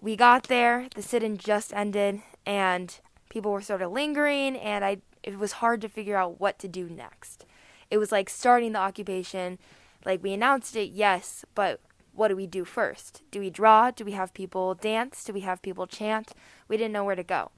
[0.00, 2.98] we got there, the sit-in just ended, and
[3.28, 6.68] people were sort of lingering, and I it was hard to figure out what to
[6.68, 7.44] do next.
[7.90, 9.58] It was like starting the occupation,
[10.06, 11.80] like we announced it, yes, but
[12.14, 13.22] what do we do first?
[13.30, 13.90] Do we draw?
[13.90, 15.24] Do we have people dance?
[15.24, 16.32] Do we have people chant?
[16.68, 17.50] We didn't know where to go.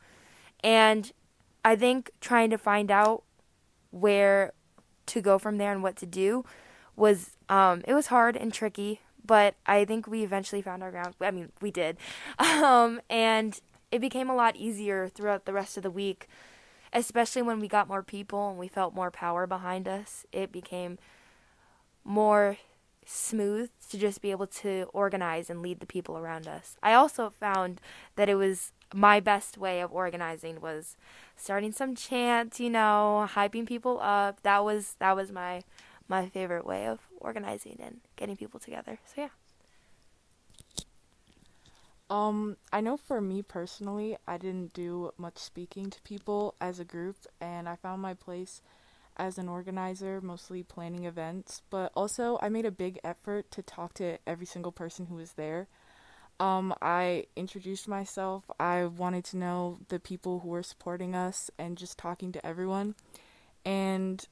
[0.63, 1.13] And
[1.65, 3.25] I think trying to find out
[3.91, 4.53] where
[5.07, 6.45] to go from there and what to do
[6.97, 11.15] was um it was hard and tricky, but I think we eventually found our ground.
[11.21, 11.97] I mean, we did.
[12.39, 16.29] Um and it became a lot easier throughout the rest of the week,
[16.93, 20.27] especially when we got more people and we felt more power behind us.
[20.33, 20.99] It became
[22.05, 22.57] more
[23.07, 26.77] smooth to just be able to organize and lead the people around us.
[26.83, 27.81] I also found
[28.17, 30.97] that it was my best way of organizing was
[31.37, 34.43] starting some chants, you know, hyping people up.
[34.43, 35.63] That was that was my
[36.09, 38.99] my favorite way of organizing and getting people together.
[39.05, 39.29] So yeah.
[42.11, 46.85] Um, I know for me personally, I didn't do much speaking to people as a
[46.85, 48.61] group, and I found my place
[49.17, 53.95] as an organizer, mostly planning events, but also I made a big effort to talk
[53.95, 55.69] to every single person who was there.
[56.41, 58.51] Um, I introduced myself.
[58.59, 62.97] I wanted to know the people who were supporting us and just talking to everyone.
[63.65, 64.27] And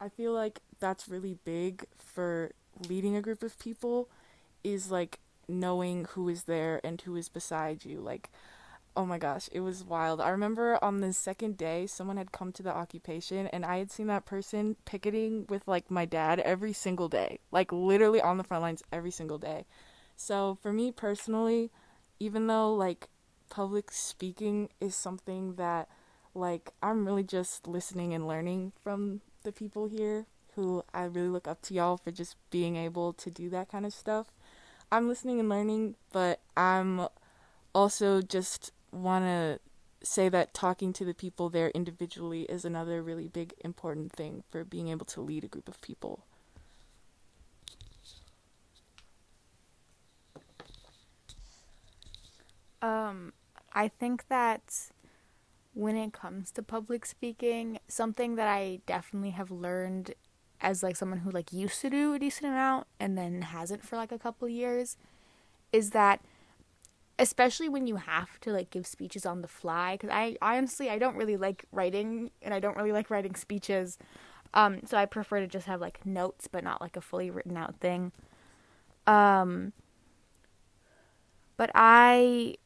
[0.00, 2.52] I feel like that's really big for
[2.88, 4.08] leading a group of people
[4.62, 5.18] is like
[5.48, 8.00] knowing who is there and who is beside you.
[8.00, 8.30] Like,
[8.96, 10.20] oh my gosh, it was wild.
[10.20, 13.90] I remember on the second day, someone had come to the occupation and I had
[13.90, 18.44] seen that person picketing with like my dad every single day, like literally on the
[18.44, 19.64] front lines every single day.
[20.16, 21.70] So for me personally,
[22.20, 23.08] even though like
[23.48, 25.88] public speaking is something that
[26.34, 31.48] like I'm really just listening and learning from the people here who I really look
[31.48, 34.26] up to y'all for just being able to do that kind of stuff.
[34.90, 37.08] I'm listening and learning, but I'm
[37.74, 39.58] also just want to
[40.04, 44.64] say that talking to the people there individually is another really big important thing for
[44.64, 46.24] being able to lead a group of people.
[52.80, 53.32] Um,
[53.72, 54.90] I think that
[55.74, 60.14] when it comes to public speaking, something that I definitely have learned
[60.60, 63.96] as like someone who like used to do a decent amount and then hasn't for
[63.96, 64.96] like a couple years
[65.72, 66.20] is that
[67.22, 70.98] especially when you have to like give speeches on the fly I, I honestly I
[70.98, 73.96] don't really like writing and I don't really like writing speeches.
[74.52, 77.56] Um so I prefer to just have like notes but not like a fully written
[77.56, 78.10] out thing.
[79.06, 79.72] Um
[81.56, 82.56] but I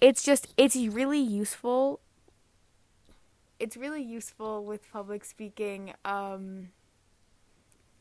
[0.00, 2.00] it's just it's really useful
[3.60, 6.70] it's really useful with public speaking um,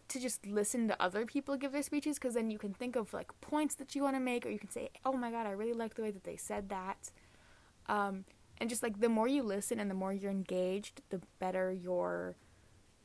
[0.10, 3.14] to just listen to other people give their speeches because then you can think of
[3.14, 5.52] like points that you want to make or you can say oh my god i
[5.52, 7.12] really like the way that they said that
[7.88, 8.26] um,
[8.60, 12.36] and just like the more you listen and the more you're engaged the better your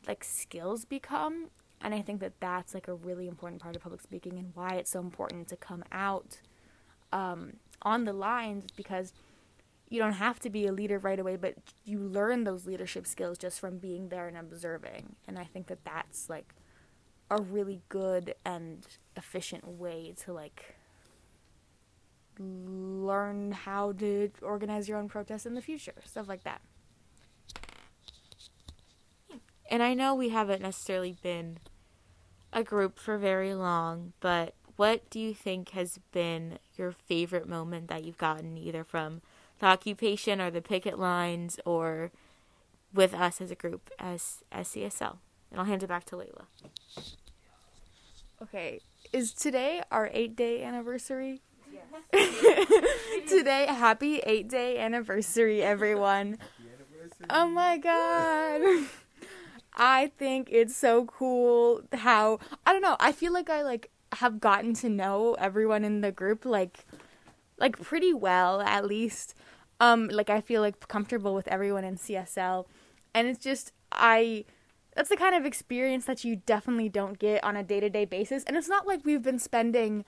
[0.07, 1.51] like skills become
[1.81, 4.75] and i think that that's like a really important part of public speaking and why
[4.75, 6.41] it's so important to come out
[7.13, 9.13] um, on the lines because
[9.89, 13.39] you don't have to be a leader right away, but you learn those leadership skills
[13.39, 15.15] just from being there and observing.
[15.29, 16.55] And I think that that's like
[17.31, 20.77] a really good and efficient way to like
[22.39, 26.61] learn how to organize your own protests in the future, stuff like that.
[29.71, 31.59] And I know we haven't necessarily been
[32.53, 37.89] a group for very long, but what do you think has been your favorite moment
[37.89, 39.23] that you've gotten either from
[39.61, 42.11] the occupation or the picket lines or
[42.93, 45.19] with us as a group as as CSL?
[45.55, 46.47] And I'll hand it back to Layla.
[48.43, 48.81] Okay,
[49.13, 51.43] is today our eight day anniversary?
[51.73, 51.85] Yes.
[53.29, 56.39] today, happy eight day anniversary, everyone.
[56.59, 57.27] Anniversary.
[57.31, 58.89] Oh my god.
[59.77, 64.41] I think it's so cool how I don't know, I feel like I like have
[64.41, 66.85] gotten to know everyone in the group like
[67.59, 69.37] like pretty well at least.
[69.79, 72.67] Um like I feel like comfortable with everyone in CSL
[73.15, 74.47] and it's just I
[74.95, 78.45] that's the kind of experience that you definitely don't get on a day-to-day basis.
[78.45, 80.05] And it's not like we've been spending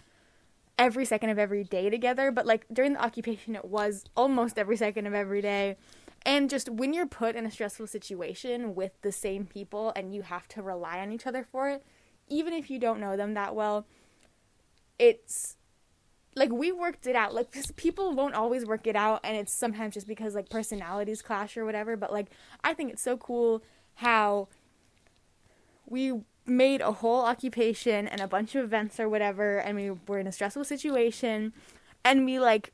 [0.79, 4.77] every second of every day together but like during the occupation it was almost every
[4.77, 5.77] second of every day.
[6.25, 10.23] And just when you're put in a stressful situation with the same people and you
[10.23, 11.85] have to rely on each other for it
[12.29, 13.87] even if you don't know them that well
[14.99, 15.57] it's
[16.35, 17.35] like we worked it out.
[17.35, 21.57] Like people won't always work it out and it's sometimes just because like personalities clash
[21.57, 22.27] or whatever but like
[22.63, 23.63] i think it's so cool
[23.95, 24.49] how
[25.87, 30.19] we made a whole occupation and a bunch of events or whatever and we were
[30.19, 31.53] in a stressful situation
[32.05, 32.73] and we like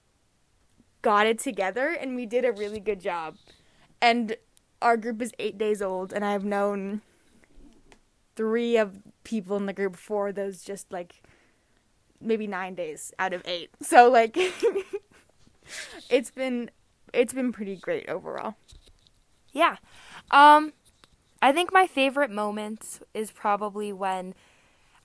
[1.00, 3.36] got it together and we did a really good job.
[4.00, 4.36] And
[4.82, 7.00] our group is eight days old and i've known
[8.34, 11.22] three of people in the group for those just like
[12.20, 13.70] maybe nine days out of eight.
[13.80, 14.36] So like
[16.10, 16.70] it's been
[17.12, 18.54] it's been pretty great overall.
[19.52, 19.76] Yeah.
[20.30, 20.72] Um
[21.42, 24.34] I think my favorite moment is probably when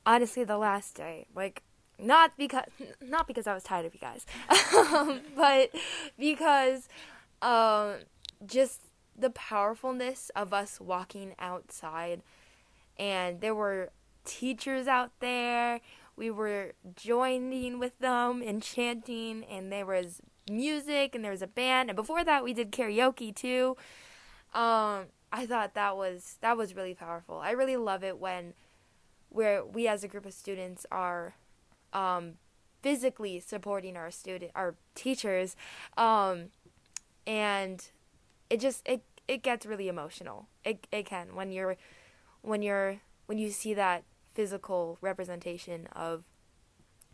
[0.05, 1.25] honestly the last day.
[1.35, 1.63] Like
[1.99, 2.65] not because
[3.01, 4.25] not because I was tired of you guys.
[4.93, 5.71] um, but
[6.17, 6.87] because
[7.41, 7.95] um
[8.45, 8.81] just
[9.17, 12.21] the powerfulness of us walking outside
[12.99, 13.89] and there were
[14.25, 15.81] teachers out there.
[16.15, 21.47] We were joining with them and chanting and there was music and there was a
[21.47, 23.75] band and before that we did karaoke too.
[24.53, 27.37] Um I thought that was that was really powerful.
[27.39, 28.53] I really love it when
[29.29, 31.35] where we as a group of students are
[31.93, 32.33] um,
[32.81, 35.55] physically supporting our student our teachers
[35.97, 36.45] um,
[37.25, 37.89] and
[38.49, 40.47] it just it it gets really emotional.
[40.63, 41.75] It it can when you're
[42.41, 44.03] when you're when you see that
[44.33, 46.23] physical representation of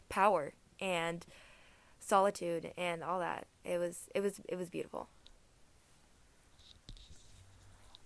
[0.09, 1.25] power and
[1.99, 3.47] solitude and all that.
[3.63, 5.07] It was it was it was beautiful.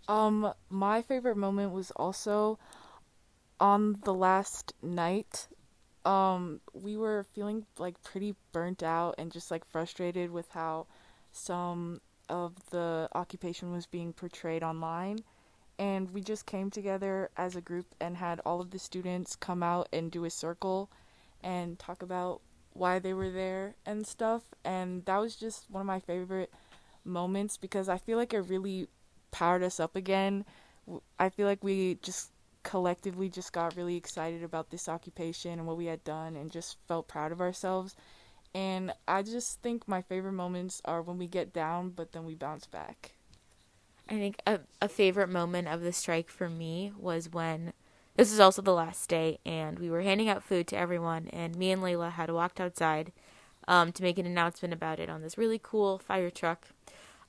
[0.08, 2.60] Um, my favorite moment was also
[3.60, 5.48] on the last night.
[6.06, 10.88] Um, we were feeling like pretty burnt out and just like frustrated with how
[11.32, 12.00] some
[12.30, 15.20] of the occupation was being portrayed online.
[15.80, 19.62] And we just came together as a group and had all of the students come
[19.62, 20.90] out and do a circle
[21.44, 22.42] and talk about
[22.74, 24.44] why they were there and stuff.
[24.64, 26.52] And that was just one of my favorite
[27.04, 28.88] moments because I feel like it really
[29.38, 30.44] powered us up again
[31.20, 32.32] I feel like we just
[32.64, 36.78] collectively just got really excited about this occupation and what we had done and just
[36.88, 37.96] felt proud of ourselves.
[38.54, 42.36] And I just think my favorite moments are when we get down, but then we
[42.36, 43.14] bounce back.
[44.10, 47.74] I think a, a favorite moment of the strike for me was when
[48.16, 51.56] this was also the last day, and we were handing out food to everyone, and
[51.56, 53.12] me and Layla had walked outside
[53.68, 56.70] um, to make an announcement about it on this really cool fire truck.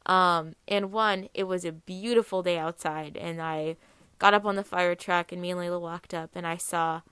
[0.08, 3.76] Um, and one, it was a beautiful day outside, and I
[4.18, 7.02] got up on the fire truck, and me and Layla walked up, and I saw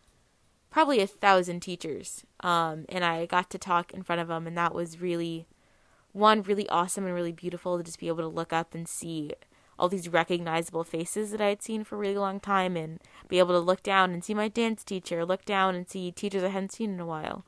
[0.70, 4.56] probably a thousand teachers, um, and I got to talk in front of them, and
[4.56, 5.46] that was really
[6.16, 9.32] one really awesome and really beautiful to just be able to look up and see
[9.78, 13.38] all these recognizable faces that I had seen for a really long time and be
[13.38, 16.48] able to look down and see my dance teacher, look down and see teachers I
[16.48, 17.44] hadn't seen in a while.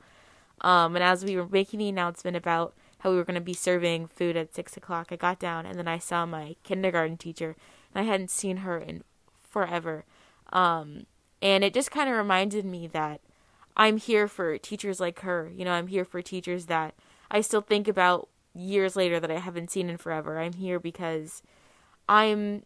[0.61, 3.53] Um, and as we were making the announcement about how we were going to be
[3.53, 7.55] serving food at six o'clock, I got down and then I saw my kindergarten teacher
[7.93, 9.03] and I hadn't seen her in
[9.49, 10.05] forever.
[10.51, 11.05] Um,
[11.41, 13.21] and it just kind of reminded me that
[13.77, 15.51] I'm here for teachers like her.
[15.55, 16.93] You know, I'm here for teachers that
[17.31, 20.39] I still think about years later that I haven't seen in forever.
[20.39, 21.41] I'm here because
[22.09, 22.63] I'm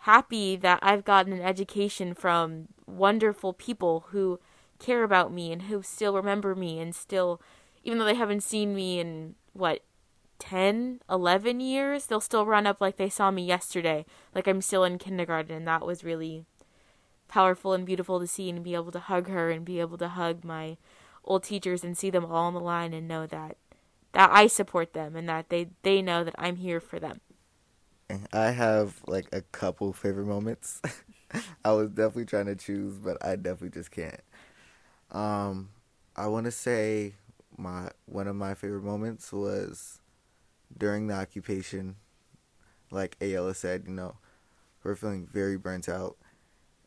[0.00, 4.38] happy that I've gotten an education from wonderful people who
[4.78, 7.40] care about me and who still remember me and still
[7.82, 9.80] even though they haven't seen me in what
[10.38, 14.84] 10 11 years they'll still run up like they saw me yesterday like I'm still
[14.84, 16.44] in kindergarten and that was really
[17.28, 20.08] powerful and beautiful to see and be able to hug her and be able to
[20.08, 20.76] hug my
[21.24, 23.56] old teachers and see them all on the line and know that
[24.12, 27.20] that I support them and that they they know that I'm here for them.
[28.32, 30.80] I have like a couple favorite moments.
[31.64, 34.20] I was definitely trying to choose, but I definitely just can't.
[35.10, 35.70] Um,
[36.14, 37.14] I want to say
[37.56, 40.00] my one of my favorite moments was
[40.76, 41.96] during the occupation.
[42.90, 44.16] Like Ayala said, you know,
[44.82, 46.16] we're feeling very burnt out,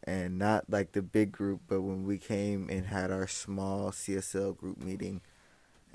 [0.04, 4.54] and not like the big group, but when we came and had our small CSL
[4.54, 5.22] group meeting,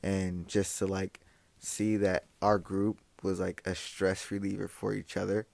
[0.02, 1.20] and just to like
[1.58, 5.46] see that our group was like a stress reliever for each other.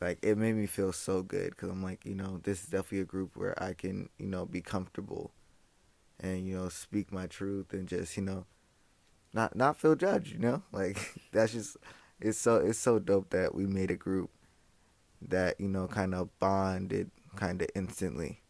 [0.00, 3.00] Like it made me feel so good because I'm like, you know, this is definitely
[3.00, 5.32] a group where I can, you know, be comfortable,
[6.20, 8.46] and you know, speak my truth and just, you know,
[9.32, 10.32] not not feel judged.
[10.32, 10.98] You know, like
[11.32, 11.76] that's just
[12.20, 14.30] it's so it's so dope that we made a group
[15.22, 18.40] that you know kind of bonded kind of instantly.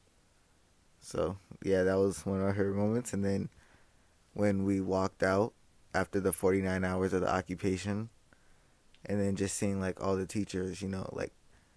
[1.00, 3.48] So yeah, that was one of our favorite moments, and then
[4.34, 5.54] when we walked out
[5.94, 8.10] after the 49 hours of the occupation
[9.06, 11.32] and then just seeing like all the teachers you know like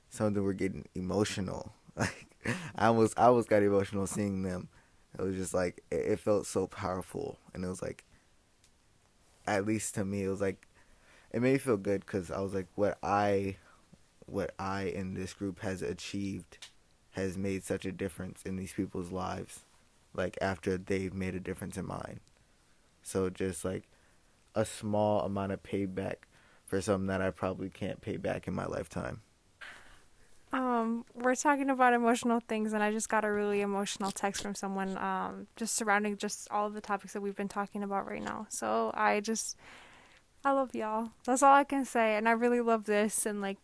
[0.09, 2.27] some of them were getting emotional like
[2.75, 4.67] i was i was got emotional seeing them
[5.17, 8.03] it was just like it, it felt so powerful and it was like
[9.47, 10.67] at least to me it was like
[11.31, 13.55] it made me feel good because i was like what i
[14.25, 16.57] what i in this group has achieved
[17.11, 19.61] has made such a difference in these people's lives
[20.13, 22.19] like after they've made a difference in mine
[23.01, 23.87] so just like
[24.55, 26.15] a small amount of payback
[26.65, 29.21] for something that I probably can't pay back in my lifetime.
[30.79, 34.55] Um, we're talking about emotional things, and I just got a really emotional text from
[34.55, 38.23] someone, um, just surrounding just all of the topics that we've been talking about right
[38.23, 38.47] now.
[38.49, 39.57] So I just,
[40.43, 41.11] I love y'all.
[41.25, 43.57] That's all I can say, and I really love this, and like,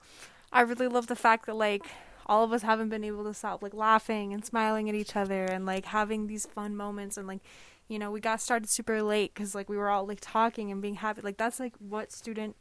[0.52, 1.84] I really love the fact that like
[2.26, 5.46] all of us haven't been able to stop like laughing and smiling at each other,
[5.46, 7.42] and like having these fun moments, and like,
[7.88, 10.82] you know, we got started super late because like we were all like talking and
[10.82, 11.22] being happy.
[11.22, 12.56] Like that's like what student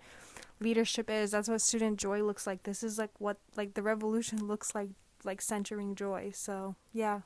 [0.64, 2.64] leadership is that's what student joy looks like.
[2.64, 4.90] This is like what like the revolution looks like
[5.22, 6.32] like centering joy.
[6.34, 7.20] So yeah.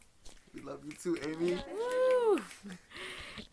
[0.55, 1.55] We love you too amy.
[1.73, 2.41] Woo!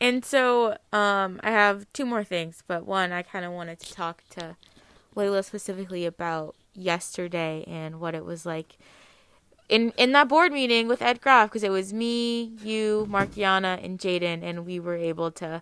[0.02, 3.94] and so um i have two more things but one i kind of wanted to
[3.94, 4.56] talk to
[5.16, 8.78] layla specifically about yesterday and what it was like
[9.70, 14.00] in in that board meeting with ed Graff because it was me you markiana and
[14.00, 15.62] jaden and we were able to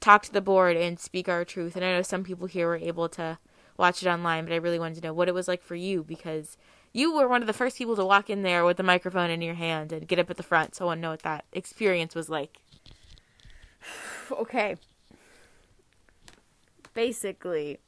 [0.00, 1.74] talk to the board and speak our truth.
[1.76, 3.38] And i know some people here were able to
[3.78, 6.02] watch it online, but I really wanted to know what it was like for you
[6.02, 6.56] because
[6.92, 9.40] you were one of the first people to walk in there with the microphone in
[9.40, 10.74] your hand and get up at the front.
[10.74, 12.60] So I want to know what that experience was like.
[14.32, 14.76] okay.
[16.94, 17.78] Basically,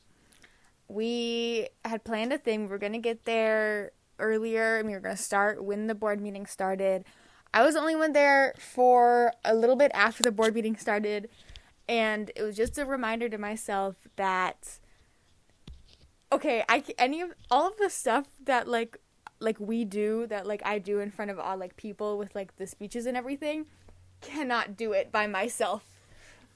[0.86, 2.62] we had planned a thing.
[2.62, 5.94] We were going to get there earlier and we were going to start when the
[5.94, 7.04] board meeting started.
[7.52, 11.28] I was the only one there for a little bit after the board meeting started.
[11.88, 14.78] And it was just a reminder to myself that
[16.32, 18.98] okay, I any of all of the stuff that like
[19.40, 22.56] like we do that like I do in front of all like people with like
[22.56, 23.66] the speeches and everything
[24.20, 25.82] cannot do it by myself.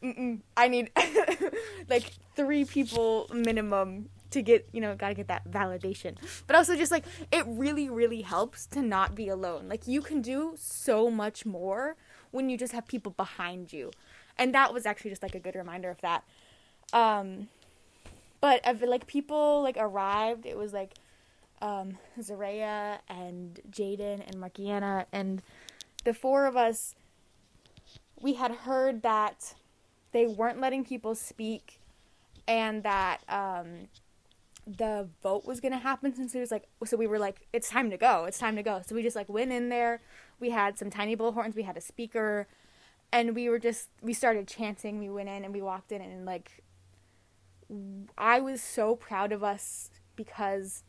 [0.02, 0.40] Mm-mm.
[0.56, 0.90] I need
[1.88, 6.16] like three people minimum to get you know gotta get that validation
[6.48, 10.20] but also just like it really really helps to not be alone like you can
[10.20, 11.94] do so much more
[12.32, 13.92] when you just have people behind you
[14.36, 16.24] and that was actually just like a good reminder of that
[16.92, 17.48] um
[18.44, 20.92] but like people like arrived it was like
[21.62, 21.96] um
[23.08, 25.40] and Jaden and Markiana and
[26.04, 26.94] the four of us
[28.20, 29.54] we had heard that
[30.12, 31.80] they weren't letting people speak
[32.46, 33.88] and that um
[34.66, 37.88] the vote was gonna happen since it was like so we were like it's time
[37.88, 38.82] to go it's time to go.
[38.84, 40.02] So we just like went in there
[40.38, 42.46] we had some tiny bullhorns we had a speaker
[43.10, 46.26] and we were just we started chanting we went in and we walked in and
[46.26, 46.63] like
[48.18, 50.82] i was so proud of us because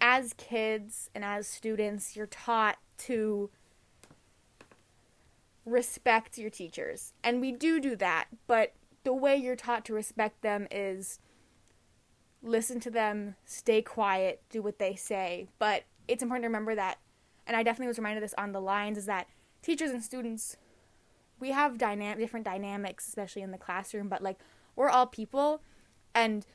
[0.00, 3.50] as kids and as students you're taught to
[5.64, 8.72] respect your teachers and we do do that but
[9.04, 11.18] the way you're taught to respect them is
[12.42, 15.48] listen to them, stay quiet, do what they say.
[15.58, 16.98] But it's important to remember that,
[17.46, 19.26] and I definitely was reminded of this on the lines, is that
[19.62, 20.56] teachers and students,
[21.40, 24.38] we have dynamic, different dynamics, especially in the classroom, but like
[24.78, 25.60] we're all people,
[26.14, 26.46] and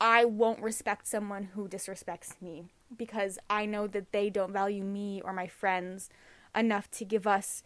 [0.00, 2.64] I won't respect someone who disrespects me
[2.98, 6.10] because I know that they don't value me or my friends
[6.52, 7.62] enough to give us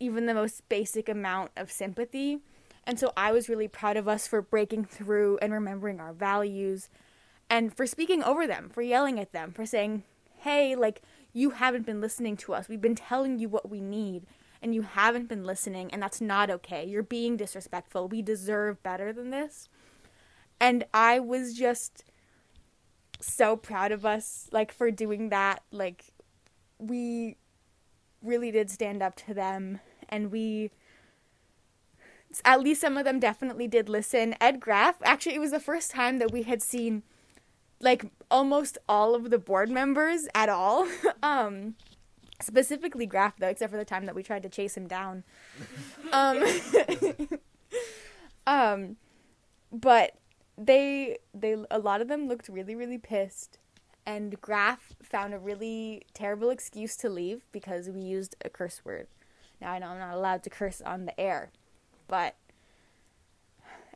[0.00, 2.38] even the most basic amount of sympathy.
[2.84, 6.88] And so I was really proud of us for breaking through and remembering our values
[7.50, 10.04] and for speaking over them, for yelling at them, for saying,
[10.38, 11.02] hey, like,
[11.34, 12.66] you haven't been listening to us.
[12.66, 14.24] We've been telling you what we need,
[14.62, 16.84] and you haven't been listening, and that's not okay.
[16.86, 18.08] You're being disrespectful.
[18.08, 19.68] We deserve better than this.
[20.60, 22.04] And I was just
[23.20, 25.62] so proud of us, like, for doing that.
[25.70, 26.12] Like,
[26.78, 27.36] we
[28.22, 30.70] really did stand up to them, and we
[32.44, 34.34] at least some of them definitely did listen.
[34.40, 37.02] Ed Graff, actually, it was the first time that we had seen
[37.80, 40.86] like almost all of the board members at all.
[41.22, 41.74] um,
[42.42, 45.24] specifically Graff though, except for the time that we tried to chase him down.
[46.12, 46.42] um,
[48.46, 48.96] um,
[49.72, 50.16] but
[50.56, 53.58] they they a lot of them looked really really pissed,
[54.04, 59.06] and Graff found a really terrible excuse to leave because we used a curse word.
[59.60, 61.50] Now I know I'm not allowed to curse on the air,
[62.08, 62.36] but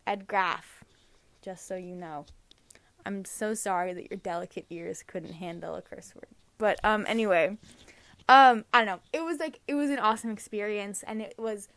[0.06, 0.84] Ed Graff,
[1.42, 2.26] just so you know.
[3.06, 6.28] I'm so sorry that your delicate ears couldn't handle a curse word.
[6.58, 7.58] But um anyway,
[8.28, 9.00] um I don't know.
[9.12, 11.68] It was like it was an awesome experience and it was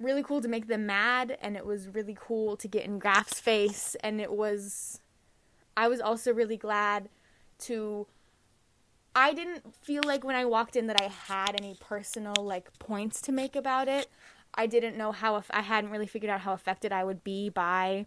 [0.00, 3.40] really cool to make them mad and it was really cool to get in Graff's
[3.40, 5.00] face and it was
[5.76, 7.08] I was also really glad
[7.60, 8.06] to
[9.14, 13.20] I didn't feel like when I walked in that I had any personal like points
[13.22, 14.06] to make about it.
[14.54, 18.06] I didn't know how I hadn't really figured out how affected I would be by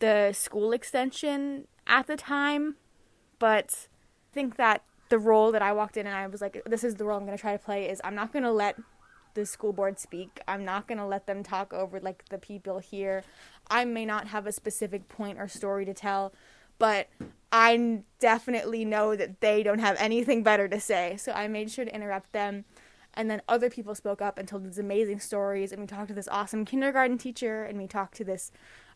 [0.00, 2.76] the school extension at the time,
[3.38, 3.88] but
[4.32, 4.82] I think that
[5.14, 7.24] the role that I walked in and I was like, this is the role I'm
[7.24, 8.76] going to try to play is I'm not going to let
[9.34, 10.40] the school board speak.
[10.48, 13.22] I'm not going to let them talk over like the people here.
[13.70, 16.34] I may not have a specific point or story to tell,
[16.80, 17.06] but
[17.52, 21.16] I definitely know that they don't have anything better to say.
[21.16, 22.64] So I made sure to interrupt them.
[23.16, 25.70] And then other people spoke up and told these amazing stories.
[25.70, 28.50] And we talked to this awesome kindergarten teacher, and we talked to this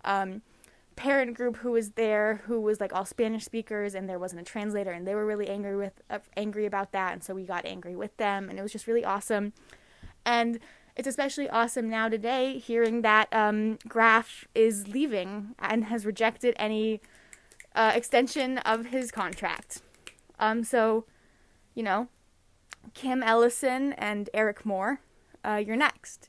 [0.05, 0.43] um,
[0.99, 4.45] parent group who was there, who was like all Spanish speakers, and there wasn't a
[4.45, 7.13] translator, and they were really angry with uh, angry about that.
[7.13, 9.53] And so we got angry with them, and it was just really awesome.
[10.27, 10.59] And
[10.97, 17.01] it's especially awesome now today hearing that um, Graff is leaving and has rejected any
[17.77, 19.81] uh, extension of his contract.
[20.41, 21.05] Um, so,
[21.77, 22.09] you know,
[22.95, 25.01] Kim Ellison and Eric Moore,
[25.45, 26.29] uh, you're next.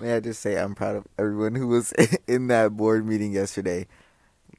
[0.00, 1.92] May I just say I'm proud of everyone who was
[2.26, 3.86] in that board meeting yesterday.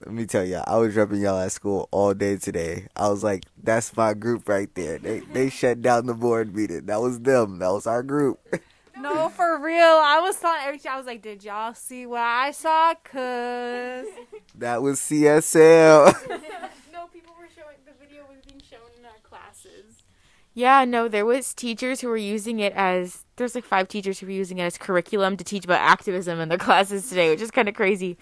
[0.05, 2.87] Let me tell y'all, I was repping y'all at school all day today.
[2.95, 4.97] I was like, that's my group right there.
[4.97, 6.85] They they shut down the board meeting.
[6.85, 7.59] That was them.
[7.59, 8.39] That was our group.
[8.99, 9.81] No, for real.
[9.81, 10.91] I was telling everything.
[10.91, 12.93] I was like, did y'all see what I saw?
[13.03, 14.05] Cause
[14.53, 16.05] That was CSL.
[16.93, 20.03] no, people were showing the video was being shown in our classes.
[20.53, 24.25] Yeah, no, there was teachers who were using it as there's like five teachers who
[24.25, 27.51] were using it as curriculum to teach about activism in their classes today, which is
[27.51, 28.17] kind of crazy.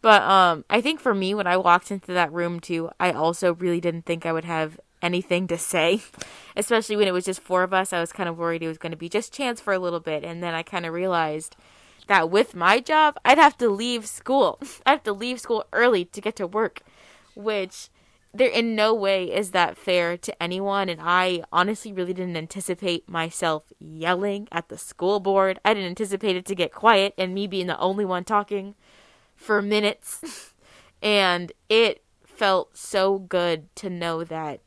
[0.00, 3.54] But um I think for me when I walked into that room too, I also
[3.54, 6.02] really didn't think I would have anything to say,
[6.56, 7.92] especially when it was just four of us.
[7.92, 10.00] I was kind of worried it was going to be just chance for a little
[10.00, 11.56] bit, and then I kind of realized
[12.06, 14.58] that with my job, I'd have to leave school.
[14.86, 16.80] I'd have to leave school early to get to work,
[17.34, 17.88] which
[18.34, 23.08] there in no way is that fair to anyone and I honestly really didn't anticipate
[23.08, 25.60] myself yelling at the school board.
[25.64, 28.74] I didn't anticipate it to get quiet and me being the only one talking.
[29.36, 30.52] for minutes.
[31.02, 34.60] and it felt so good to know that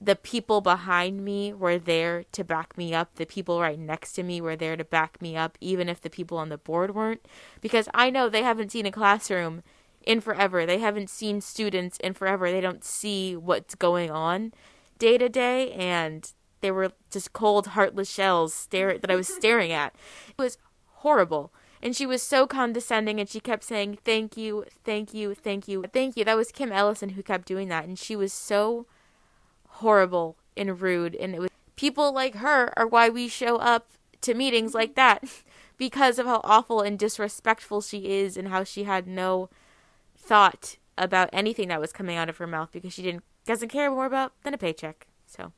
[0.00, 3.14] the people behind me were there to back me up.
[3.14, 6.10] The people right next to me were there to back me up, even if the
[6.10, 7.26] people on the board weren't.
[7.60, 9.62] Because I know they haven't seen a classroom
[10.06, 10.66] in forever.
[10.66, 12.50] They haven't seen students in forever.
[12.50, 14.52] They don't see what's going on
[14.98, 15.72] day to day.
[15.72, 16.30] And
[16.60, 19.94] they were just cold, heartless shells stare- that I was staring at.
[20.28, 21.52] It was horrible.
[21.82, 25.84] And she was so condescending and she kept saying, Thank you, thank you, thank you,
[25.92, 26.24] thank you.
[26.24, 27.84] That was Kim Ellison who kept doing that.
[27.84, 28.86] And she was so
[29.68, 31.14] horrible and rude.
[31.14, 33.90] And it was people like her are why we show up
[34.22, 35.22] to meetings like that
[35.76, 39.50] because of how awful and disrespectful she is and how she had no
[40.24, 43.90] thought about anything that was coming out of her mouth because she didn't doesn't care
[43.90, 45.06] more about than a paycheck.
[45.26, 45.52] So,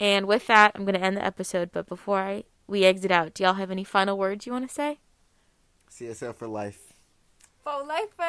[0.00, 1.70] and with that, I'm going to end the episode.
[1.72, 4.74] But before I we exit out, do y'all have any final words you want to
[4.74, 5.00] say?
[5.90, 6.92] CSL for life.
[7.62, 8.22] For lifer!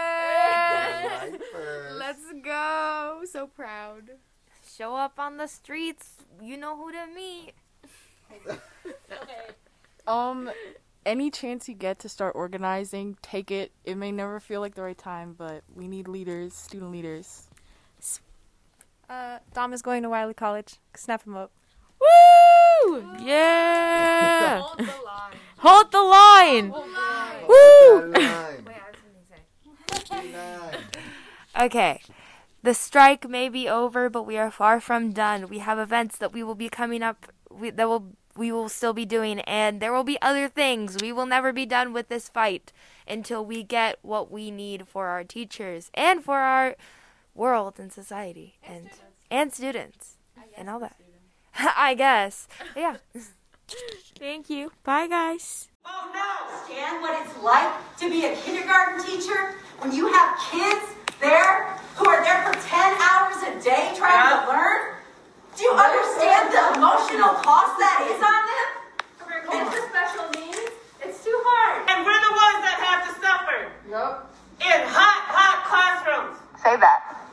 [1.32, 1.98] Lifers.
[1.98, 3.22] Let's go!
[3.30, 4.12] So proud.
[4.78, 6.16] Show up on the streets.
[6.42, 7.54] You know who to meet.
[8.86, 9.54] Okay.
[10.08, 10.52] Um,
[11.06, 13.72] any chance you get to start organizing, take it.
[13.84, 17.48] It may never feel like the right time, but we need leaders, student leaders.
[19.10, 20.78] Uh, Dom is going to Wiley College.
[20.96, 21.52] Snap him up.
[22.00, 23.06] Woo!
[23.20, 24.60] Yeah!
[24.60, 25.34] Hold the line.
[25.58, 26.70] Hold the line!
[26.70, 28.12] Got Woo!
[28.12, 28.66] line.
[30.32, 30.76] Nine.
[31.60, 32.02] Okay.
[32.64, 35.48] The strike may be over, but we are far from done.
[35.48, 38.94] We have events that we will be coming up we, that will we will still
[38.94, 40.98] be doing and there will be other things.
[41.02, 42.72] We will never be done with this fight
[43.08, 46.76] until we get what we need for our teachers and for our
[47.34, 48.90] world and society and
[49.30, 50.18] and students
[50.58, 50.96] and all that.
[51.60, 52.48] I guess.
[52.76, 52.98] Yeah.
[54.20, 54.72] Thank you.
[54.84, 55.70] Bye, guys.
[55.86, 56.56] Oh no!
[56.56, 60.86] Understand what it's like to be a kindergarten teacher when you have kids
[61.22, 64.96] there who are there for 10 hours a day trying to learn?
[65.56, 68.68] Do you understand the emotional cost that is on them?
[69.48, 70.68] Kids with special needs,
[71.00, 71.88] it's too hard.
[71.88, 73.72] And we're the ones that have to suffer.
[73.88, 74.36] Yep.
[74.68, 76.36] In hot, hot classrooms.
[76.60, 77.24] Say that.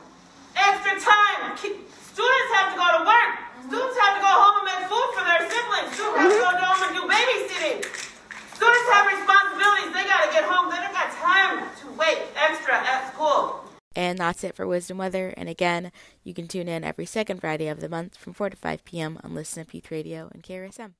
[0.55, 1.51] Extra time.
[1.59, 3.31] Students have to go to work.
[3.67, 5.91] Students have to go home and make food for their siblings.
[5.91, 7.79] Students have to go home and do babysitting.
[8.55, 9.91] Students have responsibilities.
[9.91, 10.71] They gotta get home.
[10.71, 13.67] They don't got time to wait extra at school.
[13.95, 15.33] And that's it for Wisdom Weather.
[15.37, 15.91] And again,
[16.23, 19.19] you can tune in every second Friday of the month from 4 to 5 p.m.
[19.23, 20.93] on Listen Up Youth Radio and KRSM.